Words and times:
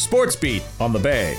Sports 0.00 0.34
Beat 0.34 0.62
on 0.80 0.94
the 0.94 0.98
Bay. 0.98 1.36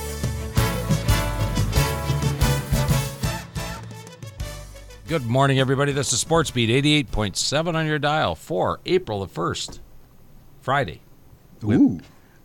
Good 5.07 5.25
morning, 5.25 5.59
everybody. 5.59 5.91
This 5.91 6.13
is 6.13 6.19
Sports 6.19 6.51
Beat 6.51 6.69
88.7 7.09 7.73
on 7.73 7.87
your 7.87 7.97
dial 7.97 8.35
for 8.35 8.79
April 8.85 9.25
the 9.25 9.27
1st, 9.27 9.79
Friday. 10.61 11.01
Ooh. 11.65 11.99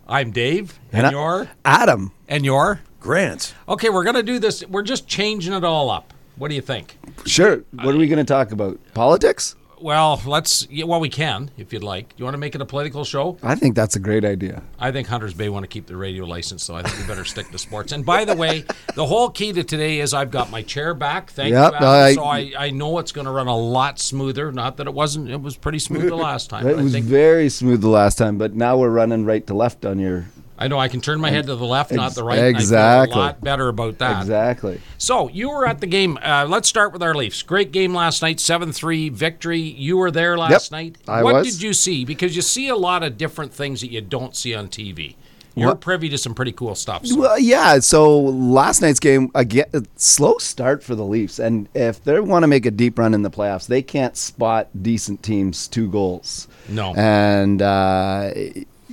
I'm 0.08 0.30
Dave, 0.30 0.80
and, 0.90 1.00
And 1.04 1.06
I- 1.08 1.10
you're, 1.10 1.48
Adam. 1.66 2.12
and 2.28 2.44
you're. 2.46 2.80
Grant. 2.98 3.54
Okay, 3.68 3.90
we're 3.90 4.02
going 4.02 4.16
to 4.16 4.22
do 4.22 4.38
this. 4.38 4.66
We're 4.66 4.82
just 4.82 5.06
changing 5.06 5.52
it 5.52 5.64
all 5.64 5.90
up. 5.90 6.14
What 6.36 6.48
do 6.48 6.54
you 6.54 6.62
think? 6.62 6.98
Sure. 7.26 7.62
What 7.72 7.94
are 7.94 7.98
we 7.98 8.08
going 8.08 8.18
to 8.18 8.24
talk 8.24 8.52
about? 8.52 8.80
Politics? 8.94 9.54
Well, 9.86 10.20
let's, 10.26 10.66
well, 10.84 10.98
we 10.98 11.08
can 11.08 11.48
if 11.56 11.72
you'd 11.72 11.84
like. 11.84 12.12
You 12.16 12.24
want 12.24 12.34
to 12.34 12.38
make 12.38 12.56
it 12.56 12.60
a 12.60 12.64
political 12.64 13.04
show? 13.04 13.38
I 13.40 13.54
think 13.54 13.76
that's 13.76 13.94
a 13.94 14.00
great 14.00 14.24
idea. 14.24 14.64
I 14.80 14.90
think 14.90 15.06
Hunters 15.06 15.32
Bay 15.32 15.48
want 15.48 15.62
to 15.62 15.68
keep 15.68 15.86
the 15.86 15.96
radio 15.96 16.24
license, 16.24 16.64
so 16.64 16.74
I 16.74 16.82
think 16.82 16.98
we 16.98 17.06
better 17.06 17.24
stick 17.24 17.52
to 17.52 17.58
sports. 17.58 17.92
And 17.92 18.04
by 18.04 18.24
the 18.24 18.34
way, 18.34 18.64
the 18.96 19.06
whole 19.06 19.30
key 19.30 19.52
to 19.52 19.62
today 19.62 20.00
is 20.00 20.12
I've 20.12 20.32
got 20.32 20.50
my 20.50 20.62
chair 20.62 20.92
back. 20.92 21.30
Thank 21.30 21.52
Yep, 21.52 21.70
you, 21.70 21.76
Adam. 21.76 21.88
I- 21.88 22.14
so 22.14 22.24
I, 22.24 22.52
I 22.58 22.70
know 22.70 22.98
it's 22.98 23.12
going 23.12 23.26
to 23.26 23.30
run 23.30 23.46
a 23.46 23.56
lot 23.56 24.00
smoother. 24.00 24.50
Not 24.50 24.76
that 24.78 24.88
it 24.88 24.92
wasn't; 24.92 25.30
it 25.30 25.40
was 25.40 25.56
pretty 25.56 25.78
smooth 25.78 26.08
the 26.08 26.16
last 26.30 26.50
time. 26.50 26.66
It 26.66 26.76
was 26.76 26.96
very 26.96 27.48
smooth 27.48 27.80
the 27.80 27.88
last 27.88 28.18
time, 28.18 28.38
but 28.38 28.56
now 28.56 28.76
we're 28.76 28.90
running 28.90 29.24
right 29.24 29.46
to 29.46 29.54
left 29.54 29.84
on 29.86 30.00
your. 30.00 30.26
I 30.58 30.68
know 30.68 30.78
I 30.78 30.88
can 30.88 31.00
turn 31.00 31.20
my 31.20 31.30
head 31.30 31.46
to 31.46 31.56
the 31.56 31.66
left, 31.66 31.92
not 31.92 32.14
the 32.14 32.24
right. 32.24 32.38
Exactly. 32.38 32.76
And 32.76 32.86
I 32.86 33.06
feel 33.14 33.16
a 33.16 33.24
lot 33.26 33.40
better 33.42 33.68
about 33.68 33.98
that. 33.98 34.20
Exactly. 34.22 34.80
So 34.98 35.28
you 35.28 35.50
were 35.50 35.66
at 35.66 35.80
the 35.80 35.86
game. 35.86 36.18
Uh, 36.22 36.46
let's 36.48 36.68
start 36.68 36.92
with 36.92 37.02
our 37.02 37.14
Leafs. 37.14 37.42
Great 37.42 37.72
game 37.72 37.94
last 37.94 38.22
night, 38.22 38.40
seven 38.40 38.72
three 38.72 39.08
victory. 39.08 39.60
You 39.60 39.96
were 39.98 40.10
there 40.10 40.38
last 40.38 40.70
Yep, 40.70 40.78
night. 40.78 40.96
I 41.06 41.22
what 41.22 41.34
was. 41.34 41.52
did 41.54 41.62
you 41.62 41.72
see? 41.72 42.04
Because 42.04 42.34
you 42.36 42.42
see 42.42 42.68
a 42.68 42.76
lot 42.76 43.02
of 43.02 43.18
different 43.18 43.52
things 43.52 43.80
that 43.82 43.90
you 43.90 44.00
don't 44.00 44.34
see 44.34 44.54
on 44.54 44.68
TV. 44.68 45.16
You're 45.58 45.68
What- 45.68 45.80
privy 45.80 46.10
to 46.10 46.18
some 46.18 46.34
pretty 46.34 46.52
cool 46.52 46.74
stuff. 46.74 47.06
So. 47.06 47.18
Well, 47.18 47.38
yeah. 47.38 47.78
So 47.78 48.18
last 48.20 48.82
night's 48.82 49.00
game, 49.00 49.30
again, 49.34 49.64
a 49.72 49.82
slow 49.96 50.36
start 50.36 50.82
for 50.84 50.94
the 50.94 51.04
Leafs, 51.04 51.38
and 51.38 51.66
if 51.74 52.04
they 52.04 52.20
want 52.20 52.42
to 52.42 52.46
make 52.46 52.66
a 52.66 52.70
deep 52.70 52.98
run 52.98 53.14
in 53.14 53.22
the 53.22 53.30
playoffs, 53.30 53.66
they 53.66 53.80
can't 53.80 54.16
spot 54.18 54.68
decent 54.82 55.22
teams 55.22 55.66
two 55.66 55.88
goals. 55.90 56.46
No. 56.68 56.92
And 56.94 57.62
uh, 57.62 58.32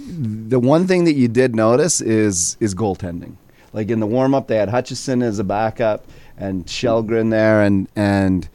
the 0.05 0.59
one 0.59 0.87
thing 0.87 1.05
that 1.05 1.13
you 1.13 1.27
did 1.27 1.55
notice 1.55 2.01
is 2.01 2.57
is 2.59 2.75
goaltending. 2.75 3.35
Like 3.71 3.89
in 3.89 3.99
the 3.99 4.07
warm 4.07 4.35
up, 4.35 4.47
they 4.47 4.57
had 4.57 4.69
Hutchinson 4.69 5.23
as 5.23 5.39
a 5.39 5.43
backup 5.43 6.05
and 6.37 6.65
Kallgren 6.65 7.31
there, 7.31 7.61
and 7.61 7.87
and 7.95 8.47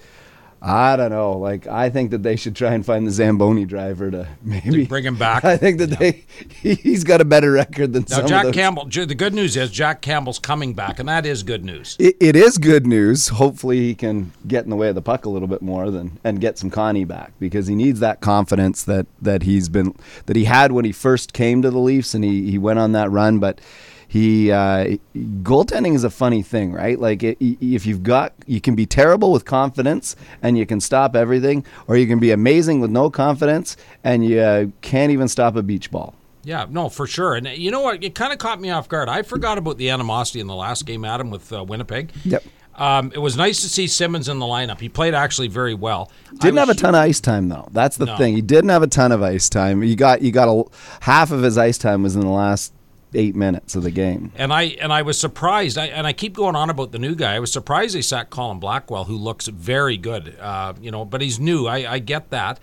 I 0.61 0.97
don't 0.97 1.11
know. 1.11 1.39
Like 1.39 1.67
I 1.67 1.89
think 1.89 2.11
that 2.11 2.23
they 2.23 2.35
should 2.37 2.57
try 2.57 2.75
and 2.75 2.85
find 2.85 3.07
the 3.07 3.11
Zamboni 3.11 3.65
driver 3.65 4.11
to 4.11 4.29
maybe 4.43 4.87
bring 4.87 5.05
him 5.05 5.17
back. 5.17 5.45
I 5.45 5.57
think 5.57 5.79
that 5.79 5.91
they 5.99 6.25
he's 6.63 7.05
got 7.05 7.21
a 7.21 7.25
better 7.25 7.53
record 7.53 7.93
than 7.93 8.05
Now, 8.09 8.17
some 8.17 8.27
Jack 8.27 8.45
of 8.45 8.53
those. 8.53 8.55
Campbell. 8.55 8.85
The 8.89 9.15
good 9.15 9.35
news 9.35 9.57
is 9.57 9.71
Jack 9.71 10.03
Campbell's 10.03 10.39
coming 10.39 10.75
back, 10.75 10.99
and 10.99 11.09
that 11.09 11.25
is 11.25 11.43
good 11.43 11.65
news. 11.65 11.97
It, 11.99 12.17
it 12.21 12.35
is 12.37 12.59
good 12.59 12.87
news. 12.87 13.29
Hopefully, 13.29 13.79
he 13.79 13.95
can 13.95 14.33
get 14.47 14.65
in 14.65 14.71
the 14.71 14.77
way 14.77 14.89
of 14.89 14.95
the 14.95 15.03
puck 15.03 15.25
a 15.25 15.31
little 15.31 15.49
bit 15.49 15.63
more 15.63 15.91
than 15.91 16.19
and 16.25 16.41
get 16.41 16.59
some 16.59 16.71
Connie 16.71 17.05
back 17.05 17.33
because 17.39 17.69
he 17.69 17.75
needs 17.75 18.01
that 18.01 18.21
confidence 18.21 18.83
that 18.85 19.07
that 19.23 19.45
he's 19.45 19.69
been 19.69 19.95
that 20.27 20.37
he 20.37 20.45
had 20.45 20.73
when 20.73 20.85
he 20.85 20.93
first 20.93 21.33
came 21.33 21.63
to 21.63 21.71
the 21.71 21.79
Leafs 21.79 22.15
and 22.15 22.25
he 22.25 22.51
he 22.51 22.59
went 22.59 22.79
on 22.79 22.93
that 22.93 23.11
run. 23.11 23.39
But 23.39 23.61
he 24.09 24.51
uh, 24.51 24.97
goaltending 25.15 25.95
is 25.95 26.03
a 26.03 26.11
funny 26.11 26.43
thing, 26.43 26.73
right? 26.73 26.99
Like 26.99 27.23
it, 27.23 27.37
if 27.41 27.85
you've 27.87 28.03
got 28.03 28.33
you 28.47 28.61
can 28.61 28.75
be 28.75 28.87
terrible 28.87 29.31
with 29.31 29.45
confidence 29.45 30.17
and 30.43 30.57
you 30.57 30.65
can 30.67 30.81
stop 30.81 31.15
everything, 31.15 31.65
or 31.87 31.97
you 31.97 32.07
can 32.07 32.19
be 32.19 32.31
amazing 32.31 32.81
with 32.81 32.91
no 32.91 33.11
confidence 33.11 33.77
and 34.03 34.25
you 34.25 34.41
uh, 34.41 34.67
can't 34.81 35.13
even 35.13 35.29
stop 35.29 35.57
a 35.57 35.63
beach 35.63 35.91
ball. 35.91 36.15
Yeah, 36.45 36.67
no, 36.71 36.89
for 36.89 37.07
sure. 37.07 37.35
And 37.35 37.47
uh, 37.47 37.51
you 37.51 37.71
know 37.71 37.81
what? 37.83 38.03
It 38.03 38.15
kind 38.15 38.33
of 38.33 38.39
caught 38.39 38.61
me 38.61 38.71
off 38.71 38.89
guard. 38.89 39.09
I 39.11 39.21
forgot 39.23 39.59
about 39.59 39.77
the 39.77 39.91
animosity 39.91 40.41
in 40.41 40.47
the 40.47 40.55
last 40.55 40.87
game, 40.87 41.05
Adam, 41.05 41.31
with 41.31 41.53
uh, 41.53 41.63
Winnipeg. 41.63 42.11
Yep. 42.25 42.43
Um, 42.77 43.11
it 43.13 43.19
was 43.19 43.37
nice 43.37 43.61
to 43.63 43.69
see 43.69 43.89
Simmonds 43.89 44.29
in 44.29 44.39
the 44.39 44.47
lineup. 44.47 44.79
He 44.81 44.89
played 44.89 45.13
actually 45.13 45.49
very 45.49 45.75
well. 45.75 46.11
Didn't 46.41 46.55
was- 46.55 46.61
have 46.61 46.69
a 46.71 46.75
ton 46.75 46.95
of 46.95 47.01
ice 47.01 47.21
time 47.21 47.49
though. 47.49 47.69
That's 47.73 47.97
the 47.97 48.07
No. 48.07 48.17
thing. 48.17 48.37
He 48.37 48.41
didn't 48.41 48.71
have 48.71 48.85
a 48.85 48.87
ton 48.87 49.11
of 49.13 49.21
ice 49.23 49.49
time. 49.51 49.83
You 49.83 49.97
got 49.97 50.23
you 50.23 50.31
got 50.31 50.49
a 50.49 50.65
half 51.01 51.33
of 51.33 51.43
his 51.43 51.59
ice 51.59 51.77
time 51.77 52.05
was 52.05 52.15
in 52.15 52.23
the 52.23 52.29
last 52.29 52.73
eight 53.15 53.35
minutes 53.35 53.75
of 53.75 53.83
the 53.83 53.91
game. 53.91 54.33
And 54.37 54.53
I 54.53 54.63
and 54.81 54.93
I 54.93 55.03
was 55.03 55.19
surprised. 55.19 55.79
I, 55.79 55.87
and 55.87 56.07
I 56.07 56.13
keep 56.13 56.35
going 56.35 56.57
on 56.57 56.71
about 56.71 56.93
the 56.93 56.99
new 56.99 57.15
guy. 57.15 57.35
I 57.35 57.39
was 57.39 57.53
surprised 57.53 57.95
they 57.95 58.03
sat 58.03 58.31
Colin 58.31 58.59
Blackwell, 58.59 59.05
who 59.05 59.17
looks 59.17 59.47
very 59.49 59.97
good. 59.97 60.37
Uh, 60.41 60.75
you 60.81 60.91
know, 60.91 61.05
but 61.05 61.21
he's 61.21 61.39
new. 61.41 61.67
I, 61.67 61.93
I 61.95 61.99
get 61.99 62.31
that. 62.31 62.61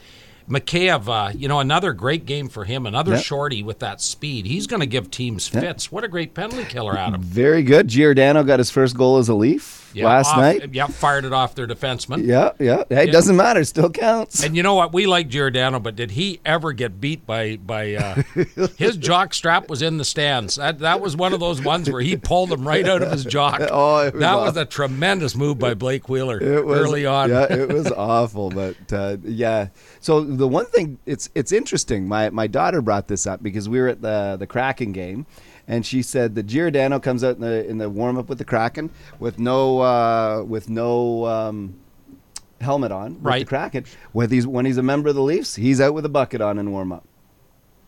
Mikheyev, 0.49 1.07
uh, 1.07 1.31
you 1.35 1.47
know, 1.47 1.59
another 1.59 1.91
great 1.91 2.27
game 2.27 2.49
for 2.49 2.65
him. 2.65 2.85
Another 2.85 3.13
Yep. 3.15 3.23
shorty 3.23 3.63
with 3.63 3.79
that 3.79 3.99
speed. 3.99 4.45
He's 4.45 4.67
going 4.67 4.79
to 4.79 4.85
give 4.85 5.09
teams 5.09 5.47
fits. 5.47 5.91
What 5.91 6.03
a 6.03 6.07
great 6.07 6.35
penalty 6.35 6.65
killer, 6.65 6.95
Adam. 6.95 7.19
Very 7.21 7.63
good. 7.63 7.87
Giordano 7.87 8.43
got 8.43 8.59
his 8.59 8.69
first 8.69 8.95
goal 8.95 9.17
as 9.17 9.27
a 9.27 9.33
Leaf 9.33 9.84
Yeah, 9.95 10.05
last 10.07 10.29
off- 10.31 10.37
night. 10.37 10.73
Yeah, 10.73 10.87
fired 10.87 11.25
it 11.25 11.33
off 11.33 11.55
their 11.55 11.67
defenseman. 11.67 12.25
Yeah, 12.25 12.51
yeah. 12.59 12.83
Hey, 12.89 13.07
it 13.07 13.11
doesn't 13.11 13.35
matter. 13.35 13.63
Still 13.63 13.89
counts. 13.89 14.43
And 14.43 14.55
you 14.55 14.61
know 14.63 14.75
what? 14.75 14.93
We 14.93 15.05
like 15.07 15.29
Giordano, 15.29 15.79
but 15.79 15.95
did 15.95 16.11
he 16.11 16.39
ever 16.45 16.73
get 16.73 16.99
beat 16.99 17.25
by 17.25 17.55
by 17.57 17.95
uh, 17.95 18.21
his 18.77 18.97
jock 18.97 19.33
strap 19.33 19.69
was 19.69 19.81
in 19.81 19.97
the 19.97 20.05
stands? 20.05 20.55
That 20.55 20.79
that 20.79 21.01
was 21.01 21.15
one 21.15 21.33
of 21.33 21.39
those 21.39 21.61
ones 21.63 21.89
where 21.89 22.01
he 22.01 22.17
pulled 22.17 22.51
him 22.51 22.67
right 22.67 22.87
out 22.87 23.01
of 23.01 23.11
his 23.11 23.23
jock. 23.25 23.61
Oh, 23.71 24.09
was 24.11 24.13
that 24.21 24.35
was 24.35 24.57
a 24.57 24.65
tremendous 24.65 25.35
move 25.35 25.57
by 25.59 25.73
Blake 25.73 26.07
Wheeler 26.07 26.41
It 26.41 26.65
was, 26.65 26.79
early 26.79 27.05
on. 27.05 27.29
Yeah, 27.29 27.51
it 27.51 27.69
was 27.71 27.91
awful, 27.97 28.49
but 28.49 28.75
uh, 28.93 29.17
yeah. 29.23 29.67
So 29.99 30.21
the 30.21 30.47
one 30.47 30.65
thing 30.67 30.99
it's 31.05 31.29
it's 31.35 31.51
interesting. 31.51 32.07
My 32.07 32.29
my 32.29 32.47
daughter 32.47 32.81
brought 32.81 33.07
this 33.07 33.25
up 33.27 33.41
because 33.43 33.67
we 33.69 33.79
were 33.79 33.87
at 33.87 34.01
the 34.01 34.35
the 34.39 34.47
Kraken 34.47 34.91
game, 34.91 35.25
and 35.67 35.85
she 35.85 36.01
said 36.01 36.35
that 36.35 36.43
Giordano 36.43 36.99
comes 36.99 37.23
out 37.23 37.35
in 37.35 37.41
the 37.41 37.67
in 37.67 37.77
the 37.77 37.89
warm 37.89 38.17
up 38.17 38.29
with 38.29 38.37
the 38.37 38.45
Kraken 38.45 38.89
with 39.19 39.39
no 39.39 39.79
uh, 39.79 40.43
with 40.47 40.69
no. 40.69 41.25
Um, 41.25 41.75
helmet 42.61 42.91
on 42.91 43.21
with 43.21 43.39
the 43.39 43.45
Kraken. 43.45 43.85
When 44.13 44.29
he's 44.31 44.47
when 44.47 44.65
he's 44.65 44.77
a 44.77 44.81
member 44.81 45.09
of 45.09 45.15
the 45.15 45.21
Leafs, 45.21 45.55
he's 45.55 45.81
out 45.81 45.93
with 45.93 46.05
a 46.05 46.09
bucket 46.09 46.39
on 46.41 46.57
in 46.57 46.71
warm 46.71 46.91
up. 46.93 47.03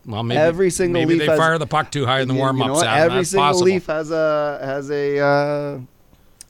Well, 0.06 0.24
maybe 0.24 0.38
Every 0.40 0.70
single 0.70 1.02
maybe 1.02 1.14
Leaf 1.16 1.20
they 1.22 1.26
has- 1.28 1.40
fire 1.40 1.58
the 1.58 1.66
puck 1.66 1.90
too 1.90 2.06
high 2.06 2.20
in 2.20 2.28
the 2.28 2.34
You- 2.34 2.40
you 2.40 2.44
warm 2.44 2.58
know 2.60 2.66
ups. 2.66 2.76
what? 2.80 2.88
Adam. 2.88 3.12
Every 3.14 3.26
single 3.26 3.48
possible. 3.48 3.66
Leaf 3.66 3.86
has 3.88 4.12
a 4.12 4.60
has 4.62 4.92
a 4.92 5.20
uh, 5.20 5.80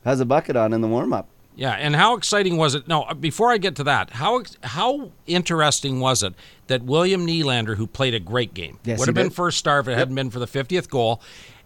has 0.03 0.19
a 0.19 0.25
bucket 0.25 0.55
on 0.55 0.73
in 0.73 0.81
the 0.81 0.87
warm 0.87 1.13
up. 1.13 1.29
Yeah, 1.57 1.71
and 1.71 1.95
how 1.95 2.15
exciting 2.15 2.55
was 2.55 2.75
it? 2.75 2.87
No, 2.87 3.01
uh, 3.01 3.15
before 3.15 3.51
I 3.51 3.57
get 3.57 3.75
to 3.77 3.83
that, 3.85 4.11
how 4.11 4.43
how 4.61 5.11
interesting 5.25 5.99
was 5.99 6.21
it 6.21 6.35
that 6.67 6.83
William 6.83 7.25
Nylander, 7.25 7.75
who 7.77 7.87
played 7.87 8.13
a 8.13 8.19
great 8.19 8.53
game, 8.53 8.77
Yes, 8.85 8.99
would 8.99 9.07
have 9.07 9.15
been 9.15 9.29
did. 9.29 9.33
first 9.33 9.57
star 9.57 9.79
if 9.79 9.87
it 9.87 9.97
hadn't 9.97 10.13
been 10.13 10.29
for 10.29 10.37
the 10.37 10.45
50th 10.45 10.87
goal, 10.87 11.19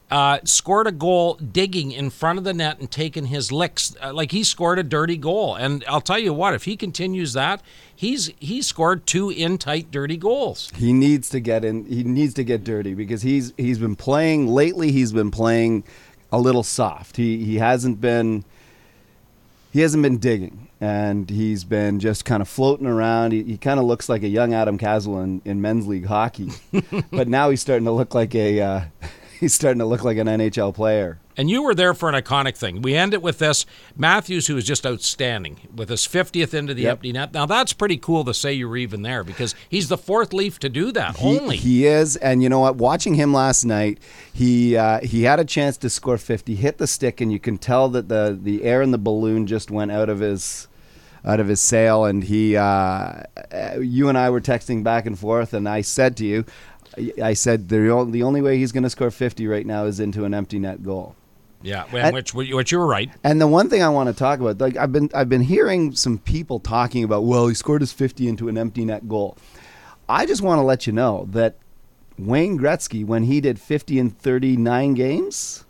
uh, 0.09 0.39
scored 0.45 0.87
a 0.87 0.93
goal 0.93 1.33
digging 1.35 1.91
in 1.91 2.09
front 2.09 2.39
of 2.39 2.45
the 2.45 2.53
net 2.53 2.79
and 2.79 2.89
taking 2.89 3.25
his 3.25 3.51
licks. 3.51 3.93
Uh, 4.01 4.13
like 4.13 4.31
he 4.31 4.45
scored 4.45 4.79
a 4.79 4.83
dirty 4.83 5.17
goal, 5.17 5.55
and 5.55 5.83
I'll 5.89 5.99
tell 5.99 6.19
you 6.19 6.31
what, 6.33 6.53
if 6.53 6.63
he 6.63 6.77
continues 6.77 7.33
that, 7.33 7.61
he's 7.93 8.31
he 8.39 8.61
scored 8.61 9.05
two 9.05 9.29
in 9.29 9.57
tight 9.57 9.91
dirty 9.91 10.15
goals. 10.15 10.71
He 10.77 10.93
needs 10.93 11.29
to 11.31 11.41
get 11.41 11.65
in. 11.65 11.83
He 11.85 12.05
needs 12.05 12.33
to 12.35 12.45
get 12.45 12.63
dirty 12.63 12.93
because 12.93 13.23
he's 13.23 13.53
he's 13.57 13.77
been 13.79 13.97
playing 13.97 14.47
lately. 14.47 14.93
He's 14.93 15.11
been 15.11 15.31
playing 15.31 15.83
a 16.31 16.39
little 16.39 16.63
soft. 16.63 17.17
He 17.17 17.43
he 17.43 17.57
hasn't 17.57 17.99
been 17.99 18.45
he 19.71 19.79
hasn't 19.81 20.03
been 20.03 20.17
digging, 20.17 20.67
and 20.81 21.29
he's 21.29 21.63
been 21.63 21.99
just 21.99 22.25
kind 22.25 22.41
of 22.41 22.49
floating 22.49 22.85
around. 22.85 23.31
He, 23.31 23.43
he 23.43 23.57
kind 23.57 23.79
of 23.79 23.85
looks 23.85 24.09
like 24.09 24.21
a 24.23 24.27
young 24.27 24.53
Adam 24.53 24.77
Caswell 24.77 25.21
in, 25.21 25.41
in 25.45 25.61
men's 25.61 25.87
league 25.87 26.05
hockey, 26.05 26.49
but 27.11 27.27
now 27.29 27.49
he's 27.49 27.61
starting 27.61 27.85
to 27.85 27.91
look 27.91 28.13
like 28.13 28.35
a 28.35 28.59
uh, 28.59 28.81
he's 29.39 29.53
starting 29.53 29.79
to 29.79 29.85
look 29.85 30.03
like 30.03 30.17
an 30.17 30.27
NHL 30.27 30.73
player. 30.73 31.19
And 31.37 31.49
you 31.49 31.63
were 31.63 31.73
there 31.73 31.93
for 31.93 32.09
an 32.09 32.15
iconic 32.15 32.57
thing. 32.57 32.81
We 32.81 32.95
end 32.95 33.13
it 33.13 33.21
with 33.21 33.39
this 33.39 33.65
Matthews, 33.95 34.47
who 34.47 34.55
was 34.55 34.65
just 34.65 34.85
outstanding 34.85 35.69
with 35.75 35.89
his 35.89 36.01
50th 36.07 36.53
into 36.53 36.73
the 36.73 36.83
Yep. 36.83 36.91
empty 36.91 37.11
net. 37.13 37.33
Now, 37.33 37.45
that's 37.45 37.73
pretty 37.73 37.97
cool 37.97 38.23
to 38.25 38.33
say 38.33 38.53
you 38.53 38.67
were 38.67 38.77
even 38.77 39.01
there 39.01 39.23
because 39.23 39.55
he's 39.69 39.87
the 39.87 39.97
fourth 39.97 40.33
Leaf 40.33 40.59
to 40.59 40.69
do 40.69 40.91
that, 40.91 41.17
He, 41.17 41.39
only. 41.39 41.57
he 41.57 41.85
is, 41.85 42.15
and 42.17 42.43
you 42.43 42.49
know 42.49 42.59
what? 42.59 42.75
Watching 42.75 43.15
him 43.15 43.33
last 43.33 43.63
night, 43.63 43.99
he 44.33 44.75
uh, 44.75 44.99
he 45.01 45.23
had 45.23 45.39
a 45.39 45.45
chance 45.45 45.77
to 45.77 45.89
score 45.89 46.17
fifty, 46.17 46.55
hit 46.55 46.77
the 46.77 46.87
stick, 46.87 47.21
and 47.21 47.31
you 47.31 47.39
can 47.39 47.57
tell 47.57 47.87
that 47.89 48.09
the 48.09 48.37
the 48.41 48.63
air 48.63 48.81
in 48.81 48.91
the 48.91 48.97
balloon 48.97 49.47
just 49.47 49.71
went 49.71 49.91
out 49.91 50.09
of 50.09 50.19
his 50.19 50.67
out 51.23 51.39
of 51.39 51.47
his 51.47 51.61
sail. 51.61 52.05
And 52.05 52.23
he, 52.23 52.55
uh, 52.57 52.61
uh, 52.63 53.23
you 53.79 54.09
and 54.09 54.17
I 54.17 54.29
were 54.31 54.41
texting 54.41 54.83
back 54.83 55.05
and 55.05 55.17
forth, 55.17 55.53
and 55.53 55.69
I 55.69 55.81
said 55.81 56.17
to 56.17 56.25
you, 56.25 56.45
I 57.23 57.33
said 57.33 57.69
the 57.69 57.89
only, 57.89 58.11
the 58.11 58.23
only 58.23 58.41
way 58.41 58.57
he's 58.57 58.71
going 58.71 58.83
to 58.83 58.89
score 58.89 59.11
fifty 59.11 59.47
right 59.47 59.65
now 59.65 59.85
is 59.85 59.99
into 59.99 60.25
an 60.25 60.33
empty 60.33 60.59
net 60.59 60.83
goal. 60.83 61.15
Yeah, 61.63 61.85
And- 61.93 62.13
which, 62.13 62.33
which 62.33 62.71
you 62.71 62.79
were 62.79 62.87
right. 62.87 63.09
And 63.23 63.39
the 63.39 63.47
one 63.47 63.69
thing 63.69 63.83
I 63.83 63.89
want 63.89 64.07
to 64.07 64.13
talk 64.13 64.39
about, 64.39 64.59
like 64.59 64.77
I've 64.77 64.91
been 64.91 65.09
I've 65.13 65.29
been 65.29 65.41
hearing 65.41 65.93
some 65.95 66.17
people 66.17 66.59
talking 66.59 67.03
about, 67.03 67.23
well, 67.23 67.47
he 67.47 67.53
scored 67.55 67.81
his 67.81 67.91
50 67.91 68.27
into 68.27 68.47
an 68.49 68.57
empty 68.57 68.85
net 68.85 69.07
goal. 69.07 69.37
I 70.09 70.25
just 70.25 70.41
want 70.41 70.59
to 70.59 70.63
let 70.63 70.87
you 70.87 70.93
know 70.93 71.27
that 71.31 71.57
Wayne 72.17 72.59
Gretzky, 72.59 73.05
when 73.05 73.23
he 73.23 73.41
did 73.41 73.59
50 73.59 73.97
in 73.97 74.09
39 74.09 74.93
games, 74.93 75.65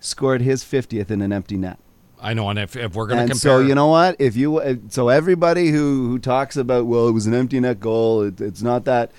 scored 0.00 0.40
his 0.40 0.64
50th 0.64 1.10
in 1.10 1.20
an 1.20 1.32
empty 1.32 1.56
net. 1.56 1.78
I 2.20 2.32
know, 2.32 2.48
and 2.48 2.58
if, 2.58 2.76
if 2.76 2.94
we're 2.94 3.06
going 3.06 3.18
to 3.18 3.24
compare, 3.24 3.36
so 3.36 3.58
you 3.60 3.74
know 3.74 3.88
what? 3.88 4.16
If 4.18 4.36
you 4.36 4.80
so 4.88 5.08
everybody 5.10 5.68
who 5.68 6.08
who 6.08 6.18
talks 6.18 6.56
about 6.56 6.86
well, 6.86 7.08
it 7.08 7.12
was 7.12 7.26
an 7.26 7.34
empty 7.34 7.60
net 7.60 7.78
goal. 7.78 8.22
It, 8.22 8.40
it's 8.40 8.62
not 8.62 8.84
that 8.86 9.12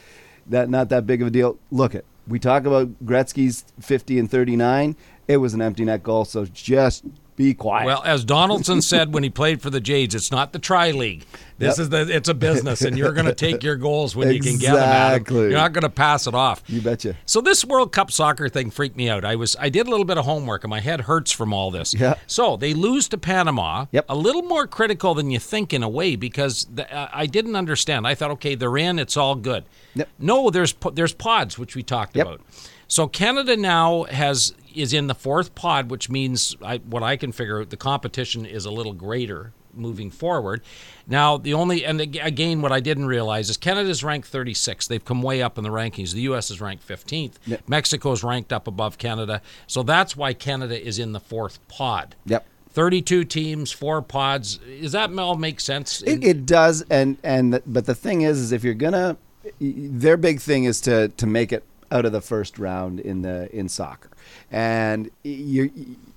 that 0.47 0.69
not 0.69 0.89
that 0.89 1.05
big 1.05 1.21
of 1.21 1.27
a 1.27 1.31
deal. 1.31 1.59
Look 1.71 1.93
at 1.93 2.05
we 2.27 2.39
talk 2.39 2.65
about 2.65 3.05
Gretzky's 3.05 3.65
50 3.79 4.19
and 4.19 4.29
39. 4.29 4.95
It 5.27 5.37
was 5.37 5.53
an 5.53 5.61
empty 5.61 5.83
net 5.85 6.03
goal, 6.03 6.25
so 6.25 6.45
just 6.45 7.03
be 7.35 7.53
quiet. 7.53 7.85
Well, 7.85 8.01
as 8.03 8.23
Donaldson 8.23 8.81
said 8.93 9.13
when 9.13 9.21
he 9.23 9.29
played 9.29 9.61
for 9.61 9.69
the 9.69 9.79
Jays, 9.81 10.15
it's 10.15 10.31
not 10.31 10.53
the 10.53 10.59
tri 10.59 10.89
league. 10.91 11.23
This 11.59 11.77
Yep. 11.77 11.83
is 11.83 11.89
the 11.89 12.15
it's 12.15 12.29
a 12.29 12.33
business, 12.33 12.81
and 12.81 12.97
you're 12.97 13.11
going 13.11 13.25
to 13.25 13.33
take 13.35 13.61
your 13.61 13.75
goals 13.75 14.15
when 14.15 14.31
you 14.31 14.39
can 14.39 14.57
get 14.57 14.73
them. 14.73 14.83
Adam. 14.83 15.15
Exactly. 15.21 15.39
You're 15.41 15.51
not 15.51 15.73
going 15.73 15.81
to 15.83 15.89
pass 15.89 16.27
it 16.27 16.33
off. 16.33 16.63
you 16.67 16.81
betcha. 16.81 17.15
So 17.25 17.41
this 17.41 17.65
World 17.65 17.91
Cup 17.91 18.09
soccer 18.11 18.47
thing 18.47 18.69
freaked 18.71 18.95
me 18.95 19.09
out. 19.09 19.25
I 19.25 19.35
was 19.35 19.55
I 19.59 19.69
did 19.69 19.85
a 19.85 19.89
little 19.89 20.05
bit 20.05 20.17
of 20.17 20.25
homework 20.25 20.63
and 20.63 20.69
my 20.69 20.79
head 20.79 21.01
hurts 21.01 21.31
from 21.31 21.53
all 21.53 21.69
this. 21.71 21.93
Yeah. 21.93 22.15
So 22.25 22.57
they 22.57 22.73
lose 22.73 23.07
to 23.09 23.17
Panama. 23.17 23.87
Yep. 23.91 24.05
A 24.07 24.15
little 24.15 24.43
more 24.43 24.65
critical 24.65 25.13
than 25.13 25.29
you 25.29 25.39
think 25.39 25.73
in 25.73 25.83
a 25.83 25.89
way 25.89 26.15
because 26.15 26.65
the, 26.73 26.91
uh, 26.95 27.09
I 27.13 27.25
didn't 27.25 27.55
understand. 27.55 28.07
I 28.07 28.15
thought 28.15 28.31
okay, 28.31 28.55
they're 28.55 28.77
in, 28.77 28.97
it's 28.97 29.17
all 29.17 29.35
good. 29.35 29.65
Yep. 29.95 30.09
No, 30.19 30.49
there's 30.49 30.73
there's 30.93 31.13
pods 31.13 31.59
which 31.59 31.75
we 31.75 31.83
talked 31.83 32.15
Yep. 32.15 32.25
about. 32.27 32.41
So 32.87 33.07
Canada 33.07 33.57
now 33.57 34.03
has 34.03 34.53
is 34.73 34.93
in 34.93 35.07
the 35.07 35.15
fourth 35.15 35.55
pod, 35.55 35.89
which 35.89 36.09
means 36.09 36.55
I, 36.63 36.77
what 36.77 37.03
I 37.03 37.17
can 37.17 37.31
figure 37.31 37.61
out 37.61 37.69
the 37.69 37.77
competition 37.77 38.45
is 38.45 38.65
a 38.65 38.71
little 38.71 38.93
greater 38.93 39.53
moving 39.73 40.09
forward. 40.09 40.61
Now 41.07 41.37
the 41.37 41.53
only 41.53 41.85
and 41.85 42.01
again 42.01 42.61
what 42.61 42.71
I 42.71 42.79
didn't 42.79 43.05
realize 43.05 43.49
is 43.49 43.57
Canada's 43.57 44.03
ranked 44.03 44.27
36. 44.27 44.87
They've 44.87 45.03
come 45.03 45.21
way 45.21 45.41
up 45.41 45.57
in 45.57 45.63
the 45.63 45.69
rankings. 45.69 46.13
The 46.13 46.21
U.S. 46.21 46.49
is 46.49 46.61
ranked 46.61 46.87
15th. 46.87 47.33
Yep. 47.45 47.61
Mexico's 47.67 48.23
ranked 48.23 48.51
up 48.51 48.67
above 48.67 48.97
Canada. 48.97 49.41
So 49.67 49.83
that's 49.83 50.15
why 50.15 50.33
Canada 50.33 50.81
is 50.81 50.99
in 50.99 51.11
the 51.11 51.19
fourth 51.19 51.65
pod. 51.67 52.15
Yep. 52.25 52.45
32 52.69 53.23
teams, 53.23 53.71
four 53.71 54.01
pods. 54.01 54.57
Does 54.57 54.91
that 54.91 55.11
all 55.17 55.35
make 55.35 55.59
sense? 55.59 56.03
It, 56.03 56.23
it 56.23 56.45
does, 56.45 56.83
and 56.91 57.17
and 57.23 57.59
but 57.65 57.85
the 57.87 57.95
thing 57.95 58.21
is, 58.21 58.39
is 58.39 58.51
if 58.51 58.63
you're 58.63 58.75
gonna, 58.75 59.17
their 59.59 60.15
big 60.17 60.39
thing 60.39 60.65
is 60.65 60.79
to 60.81 61.07
to 61.09 61.25
make 61.25 61.51
it 61.51 61.63
out 61.91 62.05
of 62.05 62.11
the 62.11 62.21
first 62.21 62.57
round 62.59 62.99
in 62.99 63.21
the 63.21 63.49
in 63.55 63.69
soccer, 63.69 64.09
and 64.51 65.09
you 65.23 65.71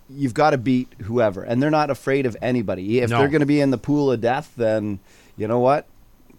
you've 0.08 0.34
got 0.34 0.50
to 0.50 0.58
beat 0.58 0.88
whoever, 1.02 1.42
and 1.42 1.62
they're 1.62 1.70
not 1.70 1.90
afraid 1.90 2.26
of 2.26 2.36
anybody. 2.42 2.98
If 3.00 3.10
No. 3.10 3.18
they're 3.18 3.28
going 3.28 3.40
to 3.40 3.46
be 3.46 3.60
in 3.60 3.70
the 3.70 3.78
pool 3.78 4.10
of 4.10 4.20
death, 4.20 4.52
then 4.56 4.98
you 5.36 5.46
know 5.46 5.60
what, 5.60 5.86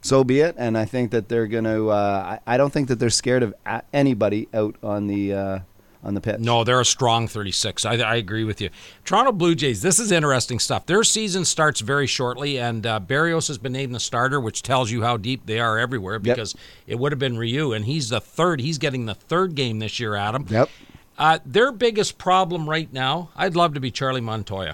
so 0.02 0.24
be 0.24 0.42
it. 0.42 0.56
And 0.58 0.78
I 0.78 0.86
think 0.86 1.12
that 1.12 1.30
they're 1.30 1.48
going 1.48 1.64
to. 1.64 1.90
Uh, 1.90 2.40
I, 2.46 2.54
I 2.56 2.58
don't 2.58 2.72
think 2.74 2.88
that 2.90 2.96
they're 3.00 3.10
scared 3.10 3.44
of 3.44 3.54
anybody 3.94 4.48
out 4.54 4.76
on 4.84 5.08
the 5.08 5.34
uh, 5.34 5.60
on 6.04 6.14
the 6.14 6.22
pitch. 6.22 6.40
No, 6.40 6.64
they're 6.64 6.80
a 6.80 6.86
strong 6.86 7.28
36. 7.28 7.86
I, 7.86 7.96
I 7.98 8.16
agree 8.16 8.44
with 8.44 8.60
you. 8.62 8.70
Toronto 9.06 9.32
Blue 9.32 9.56
Jays, 9.56 9.82
this 9.82 10.00
is 10.00 10.12
interesting 10.12 10.60
stuff. 10.60 10.86
Their 10.86 11.04
season 11.04 11.46
starts 11.46 11.82
very 11.82 12.08
shortly, 12.08 12.58
and 12.60 12.86
uh, 12.86 13.00
Berrios 13.00 13.48
has 13.48 13.58
been 13.58 13.74
named 13.74 13.94
the 13.94 14.00
starter, 14.00 14.40
which 14.40 14.64
tells 14.64 14.92
you 14.92 15.04
how 15.04 15.18
deep 15.18 15.46
they 15.46 15.60
are 15.60 15.78
everywhere 15.78 16.20
because 16.20 16.56
it 16.88 16.98
would 17.00 17.12
have 17.12 17.20
been 17.20 17.38
Ryu, 17.38 17.74
and 17.74 17.86
he's 17.86 18.10
the 18.10 18.22
third. 18.22 18.62
He's 18.62 18.78
getting 18.78 19.06
the 19.06 19.16
third 19.16 19.56
game 19.56 19.80
this 19.80 20.00
year, 20.00 20.16
Adam. 20.16 20.46
Yep. 20.50 20.70
Uh, 21.18 21.38
their 21.46 21.72
biggest 21.72 22.18
problem 22.18 22.68
right 22.68 22.92
now, 22.92 23.30
I'd 23.36 23.56
love 23.56 23.76
to 23.76 23.80
be 23.80 23.92
Charlie 23.92 24.22
Montoyo. 24.22 24.74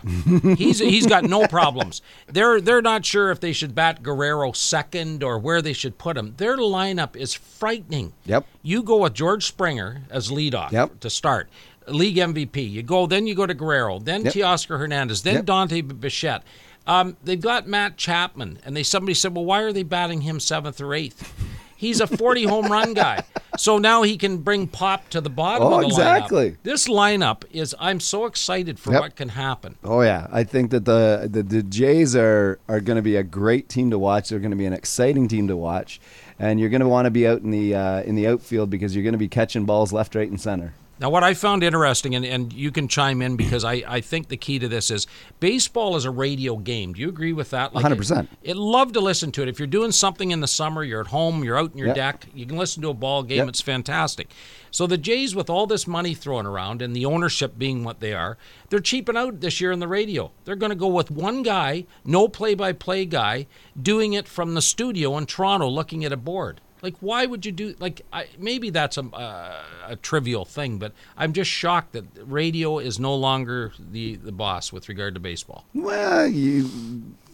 he's 0.58 0.80
he's 0.80 1.06
got 1.06 1.24
no 1.26 1.46
problems. 1.48 2.02
They're 2.28 2.62
they're 2.62 2.82
not 2.82 3.06
sure 3.06 3.32
if 3.32 3.40
they 3.40 3.52
should 3.52 3.76
bat 3.76 4.02
Guerrero 4.02 4.52
second 4.54 5.24
or 5.24 5.40
where 5.40 5.62
they 5.62 5.74
should 5.74 5.98
put 5.98 6.16
him. 6.16 6.36
Their 6.38 6.56
lineup 6.58 7.16
is 7.16 7.34
frightening. 7.34 8.14
Yep. 8.26 8.46
You 8.64 8.84
go 8.84 8.98
with 8.98 9.14
George 9.14 9.46
Springer 9.46 10.04
as 10.10 10.30
leadoff 10.30 10.72
Yep. 10.72 11.00
to 11.02 11.10
start. 11.10 11.50
League 11.88 12.18
MVP. 12.18 12.70
You 12.70 12.84
go, 12.84 13.08
then 13.08 13.28
you 13.28 13.36
go 13.36 13.46
to 13.46 13.54
Guerrero, 13.54 14.00
then 14.00 14.24
Yep. 14.26 14.34
Teoscar 14.34 14.78
Hernandez, 14.80 15.24
then 15.24 15.36
Yep. 15.36 15.46
Dante 15.46 15.82
Bichette. 15.82 16.44
Um, 16.86 17.18
they've 17.24 17.40
got 17.42 17.68
Matt 17.68 17.98
Chapman, 17.98 18.60
and 18.66 18.76
they 18.76 18.84
somebody 18.84 19.14
said, 19.14 19.36
well, 19.36 19.44
why 19.44 19.62
are 19.62 19.74
they 19.74 19.84
batting 19.84 20.22
him 20.22 20.40
seventh 20.40 20.80
or 20.80 20.94
eighth? 20.94 21.34
He's 21.78 22.02
a 22.02 22.08
40 22.08 22.46
home 22.46 22.72
run 22.72 22.94
guy. 22.94 23.24
So 23.58 23.78
now 23.78 24.02
he 24.04 24.18
can 24.18 24.38
bring 24.40 24.68
pop 24.68 25.10
to 25.10 25.22
the 25.22 25.30
bottom 25.30 25.68
Oh, 25.68 25.76
of 25.76 25.82
the 25.82 25.88
exactly. 25.88 26.52
lineup. 26.52 26.58
This 26.64 26.88
lineup 26.88 27.44
is, 27.52 27.76
I'm 27.80 28.00
so 28.00 28.26
excited 28.26 28.80
for 28.80 28.92
Yep. 28.92 29.02
what 29.02 29.16
can 29.16 29.30
happen. 29.30 29.76
Oh 29.84 30.02
yeah, 30.02 30.28
I 30.32 30.44
think 30.44 30.72
that 30.72 30.86
the 30.86 31.28
the, 31.32 31.44
the 31.44 31.64
Jays 31.64 32.16
are 32.16 32.60
are 32.68 32.80
going 32.82 32.98
to 32.98 33.02
be 33.02 33.16
a 33.16 33.24
great 33.24 33.70
team 33.70 33.90
to 33.92 34.00
watch. 34.00 34.30
They're 34.30 34.40
going 34.40 34.52
to 34.52 34.58
be 34.58 34.66
an 34.66 34.74
exciting 34.74 35.28
team 35.28 35.48
to 35.48 35.56
watch, 35.56 36.00
and 36.40 36.60
you're 36.60 36.70
going 36.70 36.82
to 36.82 36.88
want 36.88 37.06
to 37.06 37.12
be 37.12 37.28
out 37.28 37.42
in 37.42 37.52
the 37.52 37.74
uh, 37.76 38.02
in 38.04 38.16
the 38.16 38.28
outfield 38.28 38.70
because 38.70 38.96
you're 38.96 39.04
going 39.04 39.14
to 39.14 39.18
be 39.20 39.28
catching 39.30 39.66
balls 39.66 39.94
left, 39.94 40.16
right, 40.16 40.30
and 40.30 40.42
center. 40.42 40.74
Now, 41.00 41.12
what 41.12 41.24
I 41.24 41.34
found 41.36 41.64
interesting, 41.64 42.16
and, 42.16 42.26
and 42.26 42.52
you 42.52 42.72
can 42.72 42.88
chime 42.88 43.22
in 43.22 43.36
because 43.36 43.64
I, 43.64 43.84
I 43.88 44.02
think 44.02 44.30
the 44.30 44.38
key 44.38 44.58
to 44.60 44.68
this 44.68 44.90
is 44.90 45.06
baseball 45.40 45.96
is 45.96 46.06
a 46.06 46.12
radio 46.12 46.58
game. 46.58 46.94
Do 46.94 47.02
you 47.02 47.10
agree 47.10 47.34
with 47.34 47.52
that? 47.52 47.72
100%. 47.74 48.24
It, 48.42 48.52
it 48.52 48.58
love 48.58 48.94
to 48.94 49.00
listen 49.00 49.32
to 49.34 49.44
it. 49.44 49.48
If 49.48 49.60
you're 49.60 49.68
doing 49.68 49.92
something 49.92 50.32
in 50.32 50.40
the 50.40 50.48
summer, 50.48 50.84
you're 50.84 51.02
at 51.02 51.08
home, 51.08 51.44
you're 51.44 51.58
out 51.58 51.72
in 51.72 51.78
your 51.78 51.88
Yep. 51.88 51.96
deck, 51.96 52.26
you 52.34 52.46
can 52.48 52.58
listen 52.58 52.82
to 52.82 52.90
a 52.90 52.94
ball 52.96 53.22
game. 53.24 53.38
Yep. 53.38 53.50
It's 53.50 53.62
fantastic. 53.62 54.32
So 54.72 54.86
the 54.88 54.98
Jays, 54.98 55.36
with 55.36 55.50
all 55.50 55.68
this 55.68 55.88
money 55.88 56.14
thrown 56.14 56.46
around 56.46 56.82
and 56.82 56.96
the 56.96 57.06
ownership 57.06 57.58
being 57.58 57.84
what 57.84 58.00
they 58.00 58.14
are, 58.14 58.38
they're 58.70 58.80
cheaping 58.80 59.16
out 59.18 59.40
this 59.40 59.62
year 59.62 59.72
in 59.72 59.80
the 59.80 59.88
radio. 59.88 60.32
They're 60.46 60.56
going 60.56 60.72
to 60.72 60.76
go 60.76 60.88
with 60.88 61.10
one 61.12 61.42
guy, 61.44 61.86
no 62.04 62.28
play-by-play 62.28 63.06
guy, 63.06 63.48
doing 63.80 64.14
it 64.14 64.28
from 64.28 64.56
the 64.56 64.62
studio 64.62 65.18
in 65.18 65.26
Toronto, 65.26 65.68
looking 65.68 66.04
at 66.04 66.12
a 66.12 66.18
board. 66.18 66.60
Like, 66.88 66.96
why 67.02 67.26
would 67.26 67.46
you 67.46 67.52
do? 67.52 67.76
Like, 67.80 68.02
I, 68.14 68.28
maybe 68.40 68.70
that's 68.70 68.98
a, 68.98 69.02
uh, 69.04 69.62
a 69.88 69.96
trivial 69.98 70.46
thing, 70.46 70.78
but 70.78 70.94
I'm 71.18 71.34
just 71.34 71.52
shocked 71.52 71.92
that 71.94 72.06
radio 72.26 72.80
is 72.80 72.98
no 72.98 73.14
longer 73.14 73.74
the 73.78 74.16
the 74.16 74.32
boss 74.32 74.72
with 74.72 74.88
regard 74.88 75.14
to 75.16 75.20
baseball. 75.20 75.66
Well, 75.74 76.28
you 76.28 76.70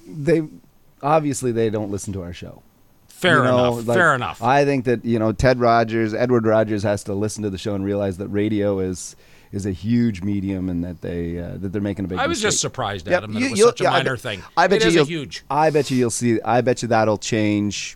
they 0.07 0.41
obviously 1.03 1.51
they 1.51 1.69
don't 1.69 1.91
listen 1.91 2.13
to 2.13 2.23
our 2.23 2.33
show. 2.33 2.63
Fair 3.07 3.38
You 3.38 3.44
know, 3.44 3.73
enough. 3.75 3.88
like, 3.88 3.97
fair 3.97 4.15
enough. 4.15 4.41
I 4.41 4.65
think 4.65 4.85
that 4.85 5.05
you 5.05 5.19
know 5.19 5.31
Ted 5.31 5.59
Rogers, 5.59 6.15
Edward 6.15 6.47
Rogers 6.47 6.81
has 6.81 7.03
to 7.05 7.13
listen 7.13 7.44
to 7.44 7.50
the 7.51 7.59
show 7.59 7.75
and 7.75 7.85
realize 7.85 8.17
that 8.17 8.27
radio 8.29 8.79
is 8.79 9.15
is 9.51 9.67
a 9.67 9.71
huge 9.71 10.23
medium 10.23 10.67
and 10.67 10.83
that 10.83 11.01
they 11.01 11.38
uh, 11.38 11.57
that 11.57 11.71
they're 11.71 11.79
making 11.81 12.05
a 12.05 12.07
big. 12.07 12.17
I 12.17 12.25
was 12.25 12.41
just 12.41 12.55
mistake. 12.55 12.59
surprised, 12.61 13.07
Yep, 13.07 13.17
Adam, 13.17 13.33
that 13.33 13.39
you- 13.39 13.45
it 13.45 13.51
was 13.51 13.59
such 13.61 13.81
a 13.81 13.83
yeah, 13.83 13.89
I 13.91 13.97
minor 14.00 14.13
bet- 14.13 14.19
thing. 14.21 14.41
I 14.57 14.67
bet 14.67 14.81
it 14.81 14.85
you 14.94 15.01
is 15.01 15.07
a 15.07 15.09
huge. 15.11 15.44
I 15.50 15.69
bet 15.69 15.91
you 15.91 15.97
you'll 15.97 16.09
see. 16.09 16.41
I 16.41 16.61
bet 16.61 16.81
you 16.81 16.88
that'll 16.88 17.19
change. 17.19 17.95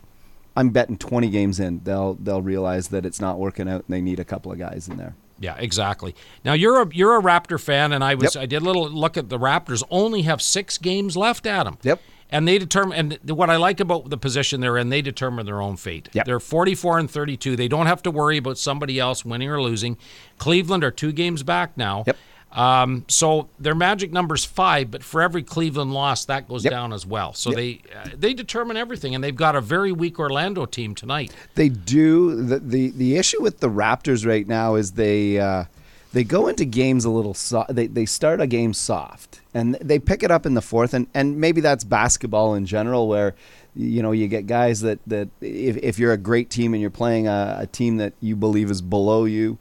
I'm 0.58 0.72
betting 0.72 0.98
20 0.98 1.30
games 1.30 1.60
in, 1.60 1.82
they'll 1.84 2.16
they'll 2.16 2.42
realize 2.42 2.88
that 2.90 3.06
it's 3.06 3.22
not 3.22 3.38
working 3.38 3.70
out 3.70 3.86
and 3.86 3.94
they 3.94 4.02
need 4.02 4.20
a 4.20 4.26
couple 4.26 4.52
of 4.52 4.58
guys 4.58 4.88
in 4.90 4.98
there. 4.98 5.16
Yeah, 5.40 5.56
exactly. 5.60 6.16
Now 6.44 6.54
you're 6.54 6.82
a 6.82 6.88
you're 6.92 7.16
a 7.16 7.22
Raptor 7.22 7.62
fan, 7.62 7.94
and 7.94 8.04
I 8.04 8.16
was 8.16 8.34
Yep. 8.34 8.42
I 8.42 8.46
did 8.48 8.64
a 8.64 8.66
little 8.66 8.90
look 8.90 9.18
at 9.18 9.30
the 9.30 9.38
Raptors. 9.38 9.84
Only 9.92 10.24
have 10.24 10.42
six 10.42 10.80
games 10.80 11.16
left, 11.16 11.46
Adam. 11.46 11.78
Yep. 11.84 12.02
And 12.30 12.46
they 12.46 12.58
determine, 12.58 13.14
and 13.24 13.30
what 13.30 13.50
I 13.50 13.56
like 13.56 13.80
about 13.80 14.10
the 14.10 14.18
position 14.18 14.60
they're 14.60 14.78
in, 14.78 14.90
they 14.90 15.02
determine 15.02 15.46
their 15.46 15.62
own 15.62 15.78
fate. 15.78 16.10
Yep. 16.12 16.26
They're 16.26 16.42
44 16.42 17.00
and 17.00 17.10
32. 17.10 17.56
They 17.56 17.70
don't 17.70 17.86
have 17.86 18.04
to 18.04 18.12
worry 18.12 18.36
about 18.36 18.58
somebody 18.58 19.00
else 19.00 19.24
winning 19.24 19.50
or 19.50 19.62
losing. 19.62 19.98
Cleveland 20.38 20.84
are 20.84 20.92
two 20.92 21.14
games 21.14 21.44
back 21.44 21.78
now. 21.78 22.04
Yep. 22.06 22.18
Um, 22.52 23.06
so 23.08 23.50
their 23.60 23.76
magic 23.76 24.12
number's 24.12 24.46
five, 24.46 24.90
but 24.90 25.04
for 25.04 25.22
every 25.22 25.44
Cleveland 25.44 25.94
loss, 25.94 26.26
that 26.26 26.48
goes 26.48 26.64
Yep. 26.64 26.72
down 26.72 26.94
as 26.94 27.06
well. 27.06 27.34
So 27.34 27.50
Yep. 27.52 27.58
they 27.58 27.82
uh, 27.96 28.10
they 28.18 28.34
determine 28.34 28.78
everything, 28.78 29.14
and 29.14 29.24
they've 29.24 29.36
got 29.36 29.56
a 29.56 29.62
very 29.62 29.92
weak 29.92 30.18
Orlando 30.20 30.66
team 30.66 30.96
tonight. 30.96 31.32
They 31.56 31.70
do. 31.70 32.36
The, 32.42 32.60
the 32.60 32.90
the 32.92 33.18
issue 33.18 33.42
with 33.42 33.60
the 33.60 33.70
Raptors 33.70 34.26
right 34.26 34.48
now 34.48 34.76
is 34.76 34.94
they 34.94 35.40
uh, 35.40 35.66
they 36.14 36.24
go 36.24 36.48
into 36.48 36.66
games 36.66 37.06
a 37.06 37.10
little 37.10 37.34
soft. 37.34 37.76
They 37.76 37.88
they 37.88 38.06
start 38.06 38.40
a 38.42 38.48
game 38.48 38.74
soft 38.74 39.42
and 39.54 39.76
they 39.76 40.00
pick 40.00 40.24
it 40.24 40.32
up 40.32 40.46
in 40.46 40.54
the 40.54 40.62
fourth. 40.62 40.94
And, 40.94 41.08
and 41.14 41.38
maybe 41.40 41.62
that's 41.62 41.84
basketball 41.84 42.56
in 42.56 42.66
general, 42.66 43.08
where 43.08 43.36
you 43.76 44.02
know 44.02 44.14
you 44.14 44.28
get 44.28 44.48
guys 44.48 44.82
that 44.82 45.00
that 45.08 45.28
if 45.42 45.78
if 45.78 46.00
you're 46.00 46.14
a 46.14 46.18
great 46.18 46.50
team 46.50 46.74
and 46.74 46.82
you're 46.82 46.90
playing 46.90 47.28
a, 47.28 47.58
a 47.62 47.68
team 47.68 47.98
that 47.98 48.14
you 48.22 48.36
believe 48.38 48.72
is 48.72 48.82
below 48.82 49.26
you. 49.26 49.60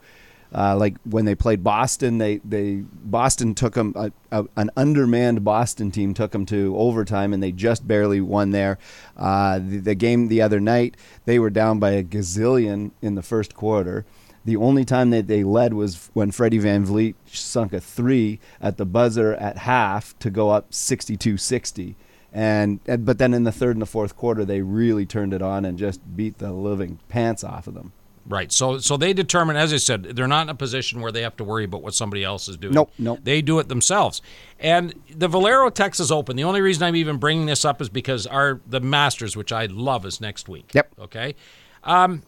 Uh, 0.53 0.75
like 0.77 0.95
when 1.03 1.25
they 1.25 1.35
played 1.35 1.63
Boston, 1.63 2.17
they, 2.19 2.37
they 2.37 2.83
Boston 3.03 3.53
took 3.53 3.73
them 3.73 3.93
a, 3.95 4.11
a, 4.31 4.45
an 4.55 4.71
undermanned 4.77 5.43
Boston 5.43 5.91
team 5.91 6.13
took 6.13 6.31
them 6.31 6.45
to 6.45 6.75
overtime, 6.77 7.33
and 7.33 7.43
they 7.43 7.51
just 7.51 7.87
barely 7.87 8.21
won 8.21 8.51
there. 8.51 8.77
Uh, 9.17 9.59
the, 9.59 9.79
the 9.79 9.95
game 9.95 10.27
the 10.27 10.41
other 10.41 10.59
night, 10.59 10.95
they 11.25 11.37
were 11.37 11.49
down 11.49 11.79
by 11.79 11.91
a 11.91 12.03
gazillion 12.03 12.91
in 13.01 13.15
the 13.15 13.23
first 13.23 13.55
quarter. 13.55 14.05
The 14.45 14.55
only 14.55 14.85
time 14.85 15.09
that 15.09 15.27
they 15.27 15.43
led 15.43 15.73
was 15.73 16.09
when 16.13 16.31
Freddie 16.31 16.59
VanVleet 16.59 17.15
sunk 17.25 17.73
a 17.73 17.81
three 17.81 18.39
at 18.61 18.77
the 18.77 18.85
buzzer 18.85 19.33
at 19.33 19.57
half 19.57 20.17
to 20.19 20.29
go 20.29 20.51
up 20.51 20.71
62-60. 20.71 21.95
And, 22.31 22.79
and 22.87 23.05
but 23.05 23.17
then 23.17 23.33
in 23.33 23.43
the 23.43 23.51
third 23.51 23.75
and 23.75 23.81
the 23.81 23.85
fourth 23.85 24.15
quarter, 24.15 24.45
they 24.45 24.61
really 24.61 25.05
turned 25.05 25.33
it 25.33 25.41
on 25.41 25.65
and 25.65 25.77
just 25.77 26.15
beat 26.15 26.37
the 26.37 26.53
living 26.53 26.99
pants 27.09 27.43
off 27.43 27.67
of 27.67 27.73
them. 27.73 27.91
Right. 28.27 28.51
So 28.51 28.77
so 28.79 28.97
they 28.97 29.13
determine, 29.13 29.55
as 29.55 29.73
I 29.73 29.77
said, 29.77 30.03
they're 30.03 30.27
not 30.27 30.43
in 30.43 30.49
a 30.49 30.55
position 30.55 30.99
where 30.99 31.11
they 31.11 31.21
have 31.21 31.37
to 31.37 31.43
worry 31.43 31.63
about 31.63 31.81
what 31.81 31.93
somebody 31.93 32.23
else 32.23 32.49
is 32.49 32.57
doing. 32.57 32.73
Nope, 32.73 32.91
nope. 32.99 33.19
They 33.23 33.41
do 33.41 33.59
it 33.59 33.69
themselves. 33.69 34.21
And 34.59 34.93
the 35.15 35.27
Valero 35.27 35.69
Texas 35.69 36.11
Open. 36.11 36.35
The 36.35 36.43
only 36.43 36.61
reason 36.61 36.83
I'm 36.83 36.95
even 36.95 37.17
bringing 37.17 37.45
this 37.45 37.63
up 37.63 37.81
is 37.81 37.87
because 37.89 38.27
our 38.27 38.59
the 38.67 38.81
Masters, 38.81 39.37
which 39.37 39.51
I 39.53 39.67
love, 39.67 40.05
is 40.05 40.19
next 40.19 40.49
week. 40.49 40.71
Yep. 40.73 40.91
Okay. 40.99 41.35
Um, 41.83 42.23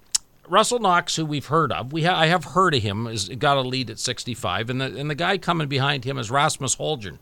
Russell 0.47 0.79
Knox, 0.79 1.15
who 1.15 1.25
we've 1.25 1.45
heard 1.45 1.71
of, 1.71 1.91
we 1.93 2.03
ha- 2.03 2.17
I 2.17 2.27
have 2.27 2.43
heard 2.43 2.73
of 2.73 2.81
him, 2.81 3.05
has 3.05 3.29
got 3.29 3.57
a 3.57 3.61
lead 3.61 3.89
at 3.89 3.99
65, 3.99 4.69
and 4.69 4.81
the 4.81 4.97
and 4.97 5.09
the 5.09 5.15
guy 5.15 5.37
coming 5.37 5.67
behind 5.67 6.05
him 6.05 6.17
is 6.17 6.31
Rasmus 6.31 6.77
Holgren. 6.77 7.19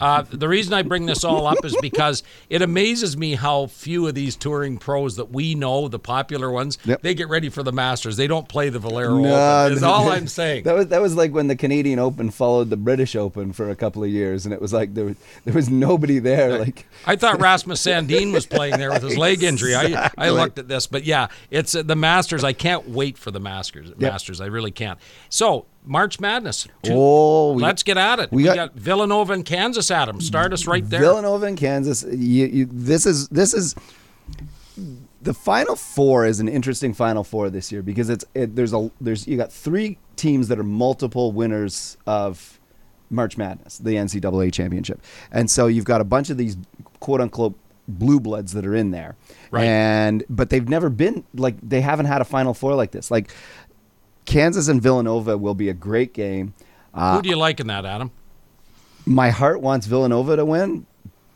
Uh, 0.00 0.22
the 0.30 0.48
reason 0.48 0.72
I 0.74 0.82
bring 0.82 1.06
this 1.06 1.24
all 1.24 1.46
up 1.46 1.64
is 1.64 1.76
because 1.80 2.22
it 2.50 2.62
amazes 2.62 3.16
me 3.16 3.34
how 3.34 3.66
few 3.66 4.06
of 4.06 4.14
these 4.14 4.36
touring 4.36 4.78
pros 4.78 5.16
that 5.16 5.30
we 5.30 5.54
know, 5.54 5.88
the 5.88 5.98
popular 5.98 6.50
ones, 6.50 6.78
Yep. 6.84 7.02
they 7.02 7.14
get 7.14 7.28
ready 7.28 7.48
for 7.48 7.62
the 7.62 7.72
Masters. 7.72 8.16
They 8.16 8.26
don't 8.26 8.48
play 8.48 8.68
the 8.68 8.78
Valero 8.78 9.18
No, 9.18 9.64
Open. 9.64 9.76
Is 9.76 9.82
all 9.82 10.08
I'm 10.10 10.26
saying. 10.26 10.64
That 10.64 10.74
was 10.74 10.88
that 10.88 11.00
was 11.00 11.14
like 11.16 11.32
when 11.32 11.46
the 11.48 11.56
Canadian 11.56 11.98
Open 11.98 12.30
followed 12.30 12.70
the 12.70 12.76
British 12.76 13.14
Open 13.16 13.52
for 13.52 13.70
a 13.70 13.76
couple 13.76 14.02
of 14.04 14.10
years, 14.10 14.44
and 14.44 14.52
it 14.54 14.60
was 14.60 14.72
like 14.72 14.94
there 14.94 15.04
was 15.06 15.16
there 15.44 15.54
was 15.54 15.68
nobody 15.70 16.18
there. 16.18 16.58
Like 16.58 16.86
I 17.06 17.16
thought 17.16 17.40
Rasmus 17.40 17.84
Sandin 17.84 18.32
was 18.32 18.46
playing 18.46 18.78
there 18.78 18.90
with 18.92 19.02
his 19.02 19.16
leg 19.18 19.42
injury. 19.42 19.74
I, 19.74 20.10
I 20.16 20.30
looked 20.30 20.58
at 20.58 20.68
this, 20.68 20.86
but 20.86 21.04
yeah, 21.04 21.28
it's 21.50 21.74
uh, 21.74 21.82
the 21.82 21.96
Masters. 21.96 22.44
I 22.44 22.52
can't 22.52 22.88
wait 22.88 23.18
for 23.18 23.30
the 23.30 23.40
Masters. 23.40 23.92
Masters, 23.98 24.40
I 24.40 24.46
really 24.46 24.70
can't. 24.70 24.98
So 25.28 25.66
March 25.84 26.18
Madness. 26.20 26.66
Two- 26.82 26.92
oh, 26.94 27.52
we 27.52 27.62
let's 27.62 27.82
get 27.82 27.98
at 27.98 28.18
it. 28.18 28.30
we 28.32 28.38
We, 28.38 28.44
got- 28.44 28.56
got, 28.56 28.74
Villanova 28.74 29.32
and 29.34 29.44
Kansas. 29.44 29.90
Adam, 29.94 30.20
start 30.20 30.52
us 30.52 30.66
right 30.66 30.88
there. 30.88 31.00
Villanova 31.00 31.46
and 31.46 31.56
Kansas. 31.56 32.02
You, 32.04 32.46
you, 32.46 32.66
this 32.70 33.06
is 33.06 33.28
this 33.28 33.54
is 33.54 33.74
the 35.22 35.32
final 35.34 35.76
four 35.76 36.26
is 36.26 36.40
an 36.40 36.48
interesting 36.48 36.92
final 36.92 37.24
four 37.24 37.48
this 37.48 37.70
year 37.72 37.82
because 37.82 38.10
it's 38.10 38.24
it, 38.34 38.56
there's 38.56 38.72
a 38.74 38.90
there's 39.00 39.26
you 39.26 39.36
got 39.36 39.52
three 39.52 39.98
teams 40.16 40.48
that 40.48 40.58
are 40.58 40.64
multiple 40.64 41.32
winners 41.32 41.96
of 42.06 42.58
March 43.10 43.36
Madness, 43.38 43.78
the 43.78 43.92
NCAA 43.94 44.52
championship, 44.52 45.00
and 45.30 45.50
so 45.50 45.66
you've 45.68 45.84
got 45.84 46.00
a 46.00 46.04
bunch 46.04 46.30
of 46.30 46.36
these 46.36 46.56
quote 47.00 47.20
unquote 47.20 47.54
blue 47.86 48.18
bloods 48.18 48.52
that 48.54 48.66
are 48.66 48.74
in 48.74 48.90
there, 48.90 49.14
Right. 49.50 49.64
and 49.64 50.24
but 50.28 50.50
they've 50.50 50.68
never 50.68 50.90
been 50.90 51.24
like 51.34 51.54
they 51.62 51.80
haven't 51.80 52.06
had 52.06 52.20
a 52.20 52.24
final 52.24 52.52
four 52.54 52.74
like 52.74 52.90
this. 52.90 53.10
Like 53.10 53.30
Kansas 54.24 54.68
and 54.68 54.82
Villanova 54.82 55.38
will 55.38 55.54
be 55.54 55.68
a 55.68 55.74
great 55.74 56.12
game. 56.14 56.54
Uh, 56.92 57.16
Who 57.16 57.22
do 57.22 57.28
you 57.28 57.36
like 57.36 57.60
in 57.60 57.66
that, 57.68 57.84
Adam? 57.84 58.10
My 59.06 59.30
heart 59.30 59.60
wants 59.60 59.86
Villanova 59.86 60.36
to 60.36 60.44
win, 60.44 60.86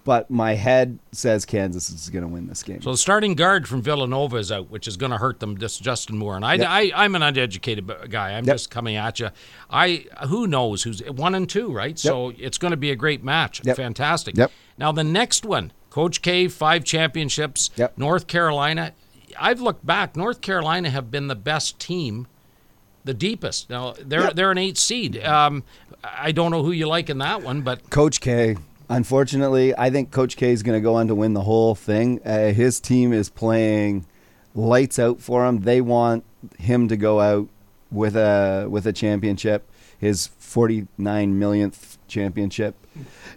but 0.04 0.30
my 0.30 0.54
head 0.54 0.98
says 1.12 1.44
Kansas 1.44 1.90
is 1.90 2.08
going 2.08 2.22
to 2.22 2.28
win 2.28 2.46
this 2.46 2.62
game. 2.62 2.80
So 2.80 2.90
the 2.92 2.96
starting 2.96 3.34
guard 3.34 3.68
from 3.68 3.82
Villanova 3.82 4.36
is 4.38 4.50
out, 4.50 4.70
which 4.70 4.88
is 4.88 4.96
going 4.96 5.12
to 5.12 5.18
hurt 5.18 5.38
them. 5.40 5.54
This 5.56 5.78
Justin 5.78 6.16
Moore, 6.16 6.36
and 6.36 6.44
I, 6.44 6.54
Yep. 6.54 6.66
I, 6.68 6.92
I'm 6.94 7.14
an 7.14 7.22
uneducated 7.22 7.86
guy. 8.10 8.32
I'm 8.32 8.44
Yep. 8.46 8.54
just 8.54 8.70
coming 8.70 8.96
at 8.96 9.20
you. 9.20 9.28
I 9.68 10.06
who 10.28 10.46
knows 10.46 10.82
who's 10.82 11.00
one 11.10 11.34
and 11.34 11.48
two, 11.48 11.70
right? 11.72 11.98
So 11.98 12.32
it's 12.38 12.56
going 12.58 12.70
to 12.70 12.76
be 12.78 12.90
a 12.90 12.96
great 12.96 13.22
match. 13.22 13.60
Yep. 13.64 13.76
Fantastic. 13.76 14.36
Yep. 14.36 14.50
Now 14.78 14.92
the 14.92 15.04
next 15.04 15.44
one, 15.44 15.72
Coach 15.90 16.22
K, 16.22 16.48
five 16.48 16.84
championships. 16.84 17.70
Yep. 17.76 17.98
North 17.98 18.26
Carolina. 18.26 18.92
I've 19.38 19.60
looked 19.60 19.84
back. 19.84 20.16
North 20.16 20.40
Carolina 20.40 20.88
have 20.88 21.10
been 21.10 21.28
the 21.28 21.36
best 21.36 21.78
team, 21.78 22.26
the 23.08 23.14
deepest. 23.14 23.70
Now 23.70 23.94
they're 23.98 24.20
Yep. 24.24 24.34
they're 24.34 24.50
an 24.52 24.58
eight 24.58 24.76
seed. 24.78 25.22
Um, 25.24 25.64
I 26.04 26.30
don't 26.30 26.50
know 26.52 26.62
who 26.62 26.70
you 26.72 26.86
like 26.86 27.08
in 27.10 27.18
that 27.18 27.42
one, 27.42 27.62
but 27.62 27.90
Coach 27.90 28.20
K, 28.20 28.56
unfortunately, 28.88 29.76
I 29.76 29.90
think 29.90 30.10
Coach 30.12 30.36
K 30.36 30.52
is 30.52 30.62
going 30.62 30.76
to 30.78 30.82
go 30.82 30.94
on 30.94 31.08
to 31.08 31.14
win 31.14 31.32
the 31.34 31.42
whole 31.42 31.74
thing. 31.74 32.20
Uh, 32.24 32.52
his 32.52 32.78
team 32.80 33.12
is 33.12 33.28
playing 33.30 34.06
lights 34.54 34.98
out 34.98 35.20
for 35.20 35.46
him. 35.46 35.60
They 35.62 35.80
want 35.80 36.24
him 36.58 36.86
to 36.88 36.96
go 36.96 37.20
out 37.20 37.48
with 37.90 38.14
a 38.16 38.66
with 38.70 38.86
a 38.86 38.92
championship, 38.92 39.68
his 39.98 40.26
49 40.38 41.38
millionth 41.38 41.96
championship, 42.08 42.74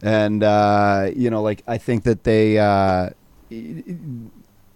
and 0.04 0.44
uh, 0.44 1.10
you 1.16 1.30
know, 1.30 1.42
like 1.42 1.64
I 1.68 1.78
think 1.78 2.04
that 2.04 2.24
they. 2.26 2.60
Uh, 2.60 3.10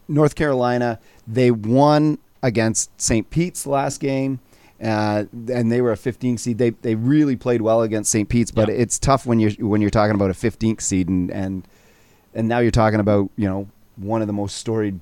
North 0.08 0.36
Carolina, 0.36 1.00
they 1.28 1.50
won 1.50 2.20
against 2.44 2.90
St. 3.02 3.28
Pete's 3.30 3.66
last 3.66 4.00
game, 4.00 4.40
uh, 4.82 5.26
and 5.52 5.72
they 5.72 5.82
were 5.82 5.92
a 5.92 5.98
15 5.98 6.38
seed. 6.38 6.58
They 6.58 6.72
they 6.72 6.96
really 6.96 7.36
played 7.36 7.62
well 7.62 7.82
against 7.82 8.12
St. 8.12 8.28
Pete's, 8.30 8.52
but 8.52 8.68
Yeah. 8.70 8.76
it's 8.76 9.00
tough 9.00 9.26
when 9.26 9.40
you're 9.40 9.52
when 9.68 9.82
you're 9.82 9.90
talking 9.90 10.16
about 10.16 10.30
a 10.30 10.34
15th 10.34 10.82
seed, 10.82 11.08
and 11.10 11.32
and 11.32 11.68
and 12.34 12.48
now 12.48 12.60
you're 12.60 12.72
talking 12.72 13.00
about 13.00 13.30
you 13.38 13.48
know 13.48 13.68
one 13.96 14.22
of 14.22 14.28
the 14.28 14.34
most 14.34 14.58
storied 14.58 15.00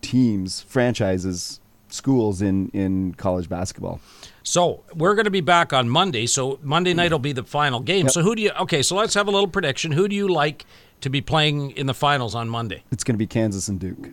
teams, 0.00 0.60
franchises, 0.62 1.60
schools 1.88 2.42
in 2.42 2.68
in 2.68 3.14
college 3.14 3.48
basketball. 3.48 4.00
So 4.44 4.82
we're 4.94 5.14
going 5.14 5.24
to 5.26 5.30
be 5.30 5.40
back 5.40 5.72
on 5.72 5.88
Monday. 5.88 6.26
So 6.26 6.58
Monday 6.62 6.94
night 6.94 7.12
will 7.12 7.18
be 7.18 7.32
the 7.32 7.44
final 7.44 7.80
game. 7.80 8.06
Yep. 8.06 8.12
So 8.12 8.22
who 8.22 8.34
do 8.34 8.42
you? 8.42 8.50
Okay, 8.60 8.82
so 8.82 8.96
let's 8.96 9.14
have 9.14 9.28
a 9.28 9.30
little 9.30 9.48
prediction. 9.48 9.92
Who 9.92 10.08
do 10.08 10.16
you 10.16 10.28
like 10.28 10.66
to 11.00 11.10
be 11.10 11.20
playing 11.20 11.72
in 11.72 11.86
the 11.86 11.94
finals 11.94 12.34
on 12.34 12.48
Monday? 12.48 12.82
It's 12.90 13.04
going 13.04 13.14
to 13.14 13.18
be 13.18 13.26
Kansas 13.26 13.68
and 13.68 13.78
Duke. 13.78 14.10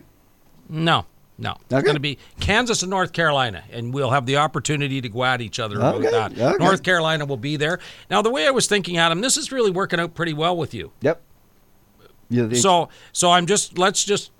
No, 0.68 1.04
no. 1.40 1.52
It's 1.64 1.72
Okay. 1.74 1.82
going 1.82 1.94
to 1.96 2.00
be 2.00 2.18
Kansas 2.38 2.82
and 2.82 2.90
North 2.90 3.12
Carolina, 3.12 3.64
and 3.72 3.92
we'll 3.92 4.10
have 4.10 4.26
the 4.26 4.36
opportunity 4.36 5.00
to 5.00 5.08
go 5.08 5.24
at 5.24 5.40
each 5.40 5.58
other 5.58 5.82
Okay, 5.82 6.06
about 6.08 6.34
that. 6.36 6.54
okay. 6.54 6.64
North 6.64 6.82
Carolina 6.84 7.24
will 7.26 7.36
be 7.36 7.56
there. 7.56 7.80
Now, 8.10 8.22
the 8.22 8.30
way 8.30 8.46
I 8.46 8.50
was 8.50 8.66
thinking, 8.68 8.96
Adam, 8.98 9.20
this 9.22 9.36
is 9.36 9.50
really 9.50 9.70
working 9.72 9.98
out 9.98 10.14
pretty 10.14 10.32
well 10.34 10.56
with 10.56 10.74
you. 10.74 10.92
Yep. 11.00 11.20
Yeah. 12.32 12.48
So, 12.52 12.88
so 13.12 13.32
I'm 13.32 13.46
just 13.46 13.76
let's 13.76 14.04
just 14.04 14.30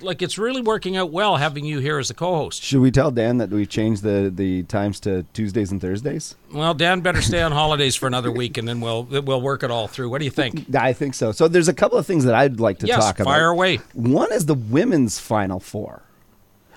like 0.00 0.22
it's 0.22 0.38
really 0.38 0.62
working 0.62 0.96
out 0.96 1.10
well 1.10 1.38
having 1.38 1.64
you 1.64 1.80
here 1.80 1.98
as 1.98 2.08
a 2.08 2.14
co-host. 2.14 2.62
should 2.62 2.80
we 2.80 2.92
tell 2.92 3.10
Dan 3.10 3.38
that 3.38 3.50
we 3.50 3.66
changed 3.66 4.04
the 4.04 4.30
the 4.32 4.62
times 4.62 5.00
to 5.00 5.24
Tuesdays 5.32 5.72
and 5.72 5.80
Thursdays? 5.80 6.36
Well, 6.52 6.72
Dan 6.72 7.00
better 7.00 7.20
stay 7.20 7.42
on 7.42 7.50
holidays 7.50 7.96
for 7.96 8.06
another 8.06 8.30
week, 8.30 8.58
and 8.58 8.68
then 8.68 8.80
we'll 8.80 9.02
we'll 9.02 9.40
work 9.42 9.64
it 9.64 9.72
all 9.72 9.88
through. 9.88 10.08
What 10.10 10.18
do 10.20 10.24
you 10.24 10.30
think? 10.30 10.72
I 10.76 10.92
think 10.92 11.14
so. 11.14 11.32
So 11.32 11.48
there's 11.48 11.66
a 11.66 11.74
couple 11.74 11.98
of 11.98 12.06
things 12.06 12.24
that 12.26 12.36
I'd 12.36 12.60
like 12.60 12.78
to 12.78 12.86
yes, 12.86 13.04
talk 13.04 13.18
about. 13.18 13.32
fire 13.32 13.48
away. 13.48 13.78
One 13.92 14.32
is 14.32 14.46
the 14.46 14.54
women's 14.54 15.18
final 15.18 15.58
four. 15.58 16.02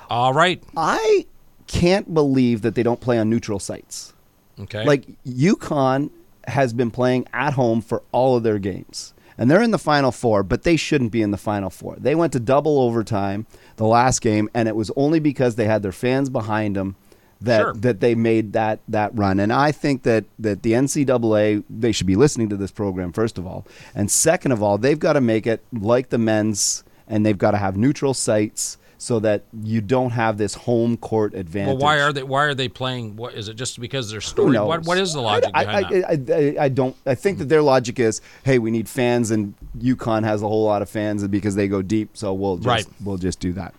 All 0.09 0.33
right. 0.33 0.61
I 0.77 1.25
can't 1.67 2.13
believe 2.13 2.61
that 2.61 2.75
they 2.75 2.83
don't 2.83 3.01
play 3.01 3.17
on 3.17 3.29
neutral 3.29 3.59
sites. 3.59 4.13
Okay. 4.59 4.85
Like 4.85 5.05
UConn 5.25 6.09
has 6.47 6.73
been 6.73 6.91
playing 6.91 7.27
at 7.33 7.53
home 7.53 7.81
for 7.81 8.03
all 8.11 8.37
of 8.37 8.43
their 8.43 8.59
games. 8.59 9.13
And 9.37 9.51
they're 9.51 9.61
in 9.61 9.71
the 9.71 9.77
final 9.79 10.11
four, 10.13 10.43
but 10.43 10.63
they 10.63 10.77
shouldn't 10.77 11.11
be 11.11 11.21
in 11.21 11.31
the 11.31 11.37
final 11.37 11.69
four. 11.69 11.97
They 11.97 12.15
went 12.15 12.31
to 12.33 12.39
double 12.39 12.79
overtime 12.79 13.45
the 13.75 13.85
last 13.85 14.21
game, 14.21 14.49
and 14.53 14.69
it 14.69 14.77
was 14.77 14.91
only 14.95 15.19
because 15.19 15.55
they 15.55 15.65
had 15.65 15.83
their 15.83 15.91
fans 15.91 16.29
behind 16.29 16.77
them 16.77 16.95
that 17.41 17.59
Sure. 17.59 17.73
that 17.73 17.99
they 17.99 18.15
made 18.15 18.53
that 18.53 18.79
that 18.87 19.11
run. 19.13 19.41
And 19.41 19.51
I 19.51 19.73
think 19.73 20.03
that 20.03 20.23
that 20.39 20.63
the 20.63 20.71
NCAA 20.71 21.63
they 21.69 21.91
should 21.91 22.07
be 22.07 22.15
listening 22.15 22.47
to 22.47 22.55
this 22.55 22.71
program 22.71 23.11
first 23.11 23.37
of 23.37 23.45
all, 23.45 23.67
and 23.93 24.09
second 24.09 24.53
of 24.53 24.63
all, 24.63 24.77
they've 24.77 24.97
got 24.97 25.13
to 25.13 25.21
make 25.21 25.45
it 25.45 25.61
like 25.73 26.09
the 26.09 26.17
men's, 26.17 26.85
and 27.05 27.25
they've 27.25 27.37
got 27.37 27.51
to 27.51 27.57
have 27.57 27.75
neutral 27.75 28.13
sites 28.13 28.77
so 28.97 29.19
that 29.19 29.43
you 29.63 29.81
don't 29.81 30.11
have 30.11 30.37
this 30.37 30.53
home 30.53 30.97
court 30.97 31.33
advantage. 31.33 31.77
Well, 31.77 31.83
why 31.83 32.01
are 32.01 32.13
they? 32.13 32.23
Why 32.23 32.43
are 32.43 32.53
they 32.53 32.67
playing? 32.67 33.15
What 33.15 33.33
is 33.33 33.49
it? 33.49 33.55
Just 33.55 33.79
because 33.79 34.09
they're 34.09 34.21
knows? 34.49 34.67
What 34.67 34.83
What 34.85 34.97
is 34.97 35.13
the 35.13 35.21
logic 35.21 35.51
I, 35.53 35.65
behind 35.65 35.85
I, 35.85 36.15
that? 36.15 36.57
I, 36.59 36.63
I, 36.65 36.69
don't. 36.69 36.95
I 37.05 37.15
think 37.15 37.39
that 37.39 37.49
their 37.49 37.61
logic 37.61 37.99
is, 37.99 38.21
hey, 38.43 38.59
we 38.59 38.71
need 38.71 38.87
fans, 38.87 39.31
and 39.31 39.53
UConn 39.77 40.23
has 40.23 40.41
a 40.41 40.47
whole 40.47 40.63
lot 40.65 40.81
of 40.81 40.89
fans, 40.89 41.27
because 41.27 41.55
they 41.55 41.67
go 41.67 41.81
deep, 41.81 42.15
so 42.15 42.33
we'll 42.33 42.57
just 42.57 42.67
Right. 42.67 42.85
we'll 43.03 43.17
just 43.17 43.39
do 43.39 43.53
that. 43.53 43.73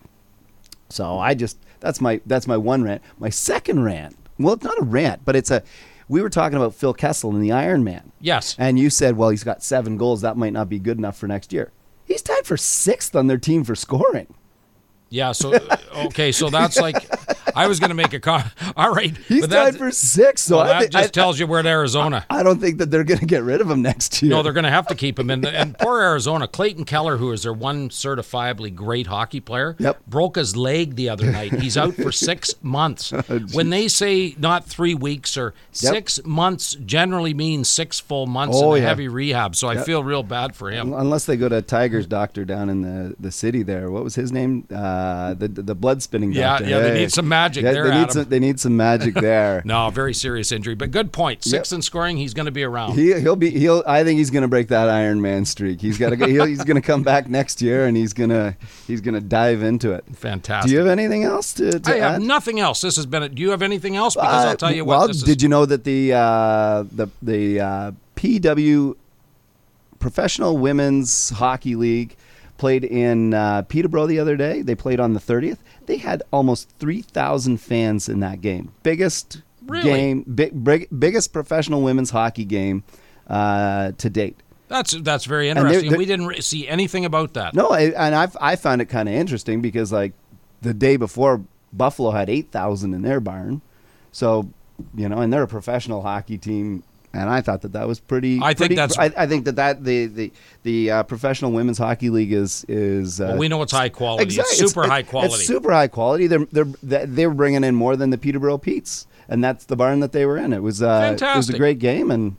So 0.89 1.17
I 1.19 1.33
just 1.33 1.57
that's 1.79 1.99
my 2.01 2.21
that's 2.25 2.47
my 2.47 2.57
one 2.57 2.83
rant. 2.83 3.01
My 3.19 3.29
second 3.29 3.83
rant. 3.83 4.15
Well, 4.39 4.53
it's 4.53 4.63
not 4.63 4.77
a 4.79 4.83
rant, 4.83 5.25
but 5.25 5.35
it's 5.35 5.51
a. 5.51 5.63
We 6.09 6.21
were 6.21 6.29
talking 6.29 6.55
about 6.55 6.73
Phil 6.73 6.93
Kessel 6.93 7.31
and 7.31 7.43
the 7.43 7.51
Iron 7.51 7.83
Man, 7.83 8.13
yes. 8.21 8.55
and 8.57 8.79
you 8.79 8.89
said, 8.89 9.17
well, 9.17 9.27
he's 9.27 9.43
got 9.43 9.61
seven 9.61 9.97
goals. 9.97 10.21
That 10.21 10.37
might 10.37 10.53
not 10.53 10.69
be 10.69 10.79
good 10.79 10.97
enough 10.97 11.17
for 11.17 11.27
next 11.27 11.51
year. 11.51 11.73
He's 12.05 12.21
tied 12.21 12.45
for 12.45 12.55
sixth 12.55 13.13
on 13.13 13.27
their 13.27 13.37
team 13.37 13.65
for 13.65 13.75
scoring. 13.75 14.33
Yeah. 15.09 15.31
So 15.31 15.53
uh, 15.53 15.77
okay. 16.07 16.31
So 16.31 16.49
that's 16.49 16.77
like 16.77 17.09
I 17.57 17.67
was 17.67 17.79
going 17.79 17.89
to 17.89 17.95
make 17.95 18.13
a 18.13 18.19
call. 18.19 18.41
All 18.75 18.93
right. 18.93 19.15
He's 19.27 19.47
but 19.47 19.55
tied 19.55 19.75
for 19.77 19.91
six. 19.91 20.41
So 20.43 20.57
well, 20.57 20.65
I, 20.65 20.69
that 20.69 20.79
think- 20.81 20.91
just 20.93 21.05
I, 21.05 21.11
tells 21.11 21.39
you 21.39 21.47
we're 21.47 21.59
at 21.59 21.65
Arizona. 21.65 22.25
I 22.29 22.43
don't 22.43 22.59
think 22.59 22.77
that 22.77 22.91
they're 22.91 23.03
going 23.03 23.19
to 23.19 23.25
get 23.25 23.43
rid 23.43 23.61
of 23.61 23.69
him 23.69 23.81
next 23.81 24.21
year. 24.21 24.29
No, 24.29 24.43
they're 24.43 24.53
going 24.53 24.63
to 24.65 24.69
have 24.71 24.87
to 24.87 24.95
keep 24.95 25.17
him 25.19 25.29
in. 25.29 25.41
The, 25.41 25.49
and 25.51 25.77
poor 25.77 26.01
Arizona, 26.01 26.47
Clayton 26.47 26.85
Keller, 26.85 27.17
who 27.17 27.31
is 27.31 27.43
their 27.43 27.53
one 27.53 27.89
certifiably 27.89 28.73
great 28.73 29.07
hockey 29.07 29.39
player, 29.39 29.75
Yep. 29.79 30.05
broke 30.07 30.35
his 30.37 30.55
leg 30.55 30.95
the 30.95 31.09
other 31.09 31.31
night. 31.31 31.53
He's 31.53 31.77
out 31.77 31.95
for 31.95 32.11
six 32.27 32.53
months. 32.61 33.11
when 33.53 33.69
they 33.69 33.87
say 33.87 34.35
not 34.37 34.65
three 34.65 34.93
weeks 34.95 35.37
or 35.37 35.53
six 35.71 36.19
months, 36.25 36.75
generally 36.85 37.33
means 37.33 37.67
six 37.69 37.99
full 37.99 38.27
months 38.27 38.57
Oh, 38.59 38.73
in 38.75 38.81
yeah. 38.83 38.89
heavy 38.89 39.07
rehab. 39.07 39.55
So 39.55 39.67
I 39.67 39.77
feel 39.77 40.03
real 40.03 40.23
bad 40.23 40.55
for 40.55 40.69
him. 40.69 40.93
Unless 40.93 41.25
they 41.25 41.37
go 41.37 41.49
to 41.49 41.61
Tiger's 41.61 42.05
doctor 42.07 42.45
down 42.45 42.69
in 42.69 42.81
the, 42.81 43.15
the 43.19 43.31
city 43.31 43.63
there. 43.63 43.89
What 43.91 44.03
was 44.03 44.15
his 44.15 44.31
name? 44.31 44.67
Uh, 44.73 45.33
the 45.33 45.47
the 45.47 45.75
blood 45.75 46.01
spinning 46.03 46.31
doctor. 46.33 46.65
Yeah, 46.65 46.77
yeah, 46.77 46.83
they 46.83 46.93
need 46.99 47.11
some 47.11 47.27
magic 47.27 47.46
there, 47.53 47.89
They 47.89 47.99
need 47.99 48.11
some, 48.11 48.25
they 48.29 48.39
need 48.39 48.59
some 48.59 48.77
magic 48.77 49.13
there. 49.15 49.61
No, 49.65 49.89
very 49.89 50.13
serious 50.13 50.51
injury, 50.51 50.75
but 50.75 50.91
good 50.91 51.11
point. 51.11 51.43
Six 51.43 51.71
in 51.71 51.81
scoring, 51.81 52.17
he's 52.17 52.33
going 52.33 52.45
to 52.47 52.51
be 52.51 52.63
around. 52.63 52.93
He 52.93 53.13
he'll 53.19 53.35
be 53.35 53.49
he'll. 53.49 53.83
I 53.87 54.03
think 54.03 54.17
he's 54.17 54.29
going 54.29 54.41
to 54.43 54.47
break 54.47 54.67
that 54.69 54.89
Iron 54.89 55.21
Man 55.21 55.45
streak. 55.45 55.81
He's 55.81 55.97
got 55.97 56.09
to. 56.09 56.45
He's 56.45 56.63
going 56.63 56.75
to 56.75 56.81
come 56.81 57.03
back 57.03 57.29
next 57.29 57.61
year, 57.61 57.85
and 57.85 57.95
he's 57.97 58.13
gonna 58.13 58.55
he's 58.87 59.01
going 59.01 59.15
to 59.15 59.21
dive 59.21 59.63
into 59.63 59.91
it. 59.93 60.03
Fantastic. 60.13 60.69
Do 60.69 60.73
you 60.73 60.79
have 60.79 60.87
anything 60.87 61.23
else 61.23 61.53
to, 61.53 61.79
to 61.79 61.91
I 61.91 61.97
have 61.97 62.15
add? 62.15 62.21
nothing 62.21 62.59
else. 62.59 62.81
This 62.81 62.95
has 62.95 63.05
been. 63.05 63.23
A, 63.23 63.29
do 63.29 63.41
you 63.41 63.51
have 63.51 63.61
anything 63.61 63.95
else? 63.95 64.15
Because 64.15 64.45
Uh, 64.45 64.49
I'll 64.49 64.57
tell 64.57 64.73
you 64.73 64.85
well, 64.85 64.99
what. 65.01 65.07
This 65.07 65.23
did 65.23 65.41
you 65.41 65.49
know 65.49 65.65
that 65.65 65.83
the 65.83 66.13
uh, 66.13 66.83
the 66.91 67.07
the 67.21 67.59
uh, 67.59 67.91
PW 68.15 68.95
Professional 69.99 70.57
Women's 70.57 71.29
Hockey 71.31 71.75
League 71.75 72.15
played 72.57 72.83
in 72.83 73.33
uh, 73.33 73.61
Peterborough 73.63 74.07
the 74.07 74.19
other 74.19 74.35
day? 74.35 74.61
They 74.61 74.75
played 74.75 74.99
on 74.99 75.13
the 75.13 75.19
30th. 75.19 75.57
They 75.85 75.97
had 75.97 76.23
almost 76.31 76.69
3,000 76.79 77.57
fans 77.57 78.09
in 78.09 78.19
that 78.21 78.41
game. 78.41 78.71
Biggest 78.83 79.41
Really? 79.67 79.83
game, 79.83 80.21
big, 80.23 80.63
big, 80.63 80.87
biggest 80.97 81.33
professional 81.33 81.81
women's 81.81 82.09
hockey 82.11 82.45
game 82.45 82.83
uh, 83.27 83.91
to 83.97 84.09
date. 84.09 84.37
That's 84.69 84.93
that's 85.01 85.25
very 85.25 85.45
they're- 85.51 85.57
interesting. 85.65 85.89
they're- 85.91 85.97
we 85.97 86.05
didn't 86.05 86.41
see 86.43 86.67
anything 86.67 87.05
about 87.05 87.33
that. 87.33 87.53
No, 87.53 87.67
I, 87.69 87.81
and 87.91 88.13
I've, 88.15 88.35
I 88.41 88.55
found 88.57 88.81
it 88.81 88.85
kind 88.85 89.07
of 89.09 89.15
interesting 89.15 89.61
because 89.61 89.91
like 89.91 90.13
the 90.61 90.73
day 90.73 90.97
before 90.97 91.41
Buffalo 91.73 92.11
had 92.11 92.29
eight 92.29 92.51
thousand 92.51 92.93
in 92.93 93.01
their 93.01 93.19
barn, 93.19 93.61
so 94.11 94.49
you 94.95 95.07
know, 95.09 95.19
and 95.19 95.31
they're 95.33 95.43
a 95.43 95.47
professional 95.47 96.01
hockey 96.01 96.37
team. 96.37 96.83
And 97.13 97.29
I 97.29 97.41
thought 97.41 97.61
that 97.61 97.71
that 97.73 97.87
was 97.87 97.99
pretty. 97.99 98.39
I 98.41 98.47
think 98.53 98.57
pretty- 98.57 98.75
that's- 98.75 98.97
I, 98.99 99.23
I 99.23 99.27
think 99.27 99.45
that 99.45 99.55
that 99.55 99.83
the 99.83 100.05
the 100.07 100.31
the 100.63 100.91
uh, 100.91 101.03
professional 101.03 101.51
women's 101.51 101.77
hockey 101.77 102.09
league 102.09 102.31
is 102.33 102.65
is. 102.67 103.19
Uh, 103.21 103.27
Well, 103.29 103.37
we 103.37 103.47
know 103.47 103.61
it's 103.61 103.71
high 103.71 103.89
quality. 103.89 104.23
Exactly. 104.23 104.51
It's 104.51 104.59
super 104.59 104.81
It's- 104.81 104.91
high 104.91 105.03
quality. 105.03 105.33
it's 105.35 105.47
super 105.47 105.71
high 105.71 105.87
quality. 105.87 106.27
They're 106.27 106.45
they're 106.51 107.05
they're 107.05 107.29
bringing 107.33 107.63
in 107.63 107.75
more 107.75 107.95
than 107.95 108.09
the 108.11 108.17
Peterborough 108.17 108.57
Petes, 108.57 109.07
and 109.29 109.43
that's 109.43 109.65
the 109.65 109.75
barn 109.75 110.01
that 110.01 110.11
they 110.11 110.25
were 110.25 110.37
in. 110.37 110.51
It 110.53 110.61
was 110.61 110.83
uh, 110.83 111.15
it 111.19 111.21
was 111.37 111.49
a 111.49 111.57
great 111.57 111.79
game, 111.79 112.11
and 112.11 112.35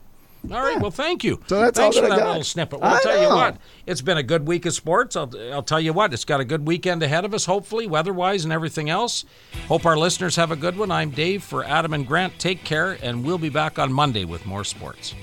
All 0.51 0.61
right. 0.61 0.79
Well, 0.79 0.91
thank 0.91 1.23
you. 1.23 1.39
So 1.47 1.59
that's 1.59 1.77
Thanks 1.77 1.97
all 1.97 2.03
that 2.03 2.07
for 2.07 2.13
I 2.13 2.17
that 2.17 2.23
got. 2.23 2.27
little 2.29 2.43
snippet. 2.43 2.79
Well, 2.79 2.93
I'll 2.93 2.99
tell 3.01 3.17
you 3.21 3.29
know. 3.29 3.35
what. 3.35 3.57
It's 3.85 4.01
been 4.01 4.17
a 4.17 4.23
good 4.23 4.47
week 4.47 4.65
of 4.65 4.73
sports. 4.73 5.15
I'll, 5.15 5.31
I'll 5.51 5.63
tell 5.63 5.79
you 5.79 5.91
what. 5.93 6.13
It's 6.13 6.25
got 6.25 6.39
a 6.39 6.45
good 6.45 6.65
weekend 6.65 7.03
ahead 7.03 7.25
of 7.25 7.33
us, 7.33 7.45
hopefully, 7.45 7.87
weather-wise 7.87 8.43
and 8.45 8.53
everything 8.53 8.89
else. 8.89 9.25
Hope 9.67 9.85
our 9.85 9.97
listeners 9.97 10.35
have 10.37 10.51
a 10.51 10.55
good 10.55 10.77
one. 10.77 10.91
I'm 10.91 11.09
Dave 11.11 11.43
for 11.43 11.63
Adam 11.63 11.93
and 11.93 12.07
Grant. 12.07 12.39
Take 12.39 12.63
care, 12.63 12.97
and 13.03 13.23
we'll 13.25 13.37
be 13.37 13.49
back 13.49 13.77
on 13.77 13.91
Monday 13.91 14.25
with 14.25 14.45
more 14.45 14.63
sports. 14.63 15.13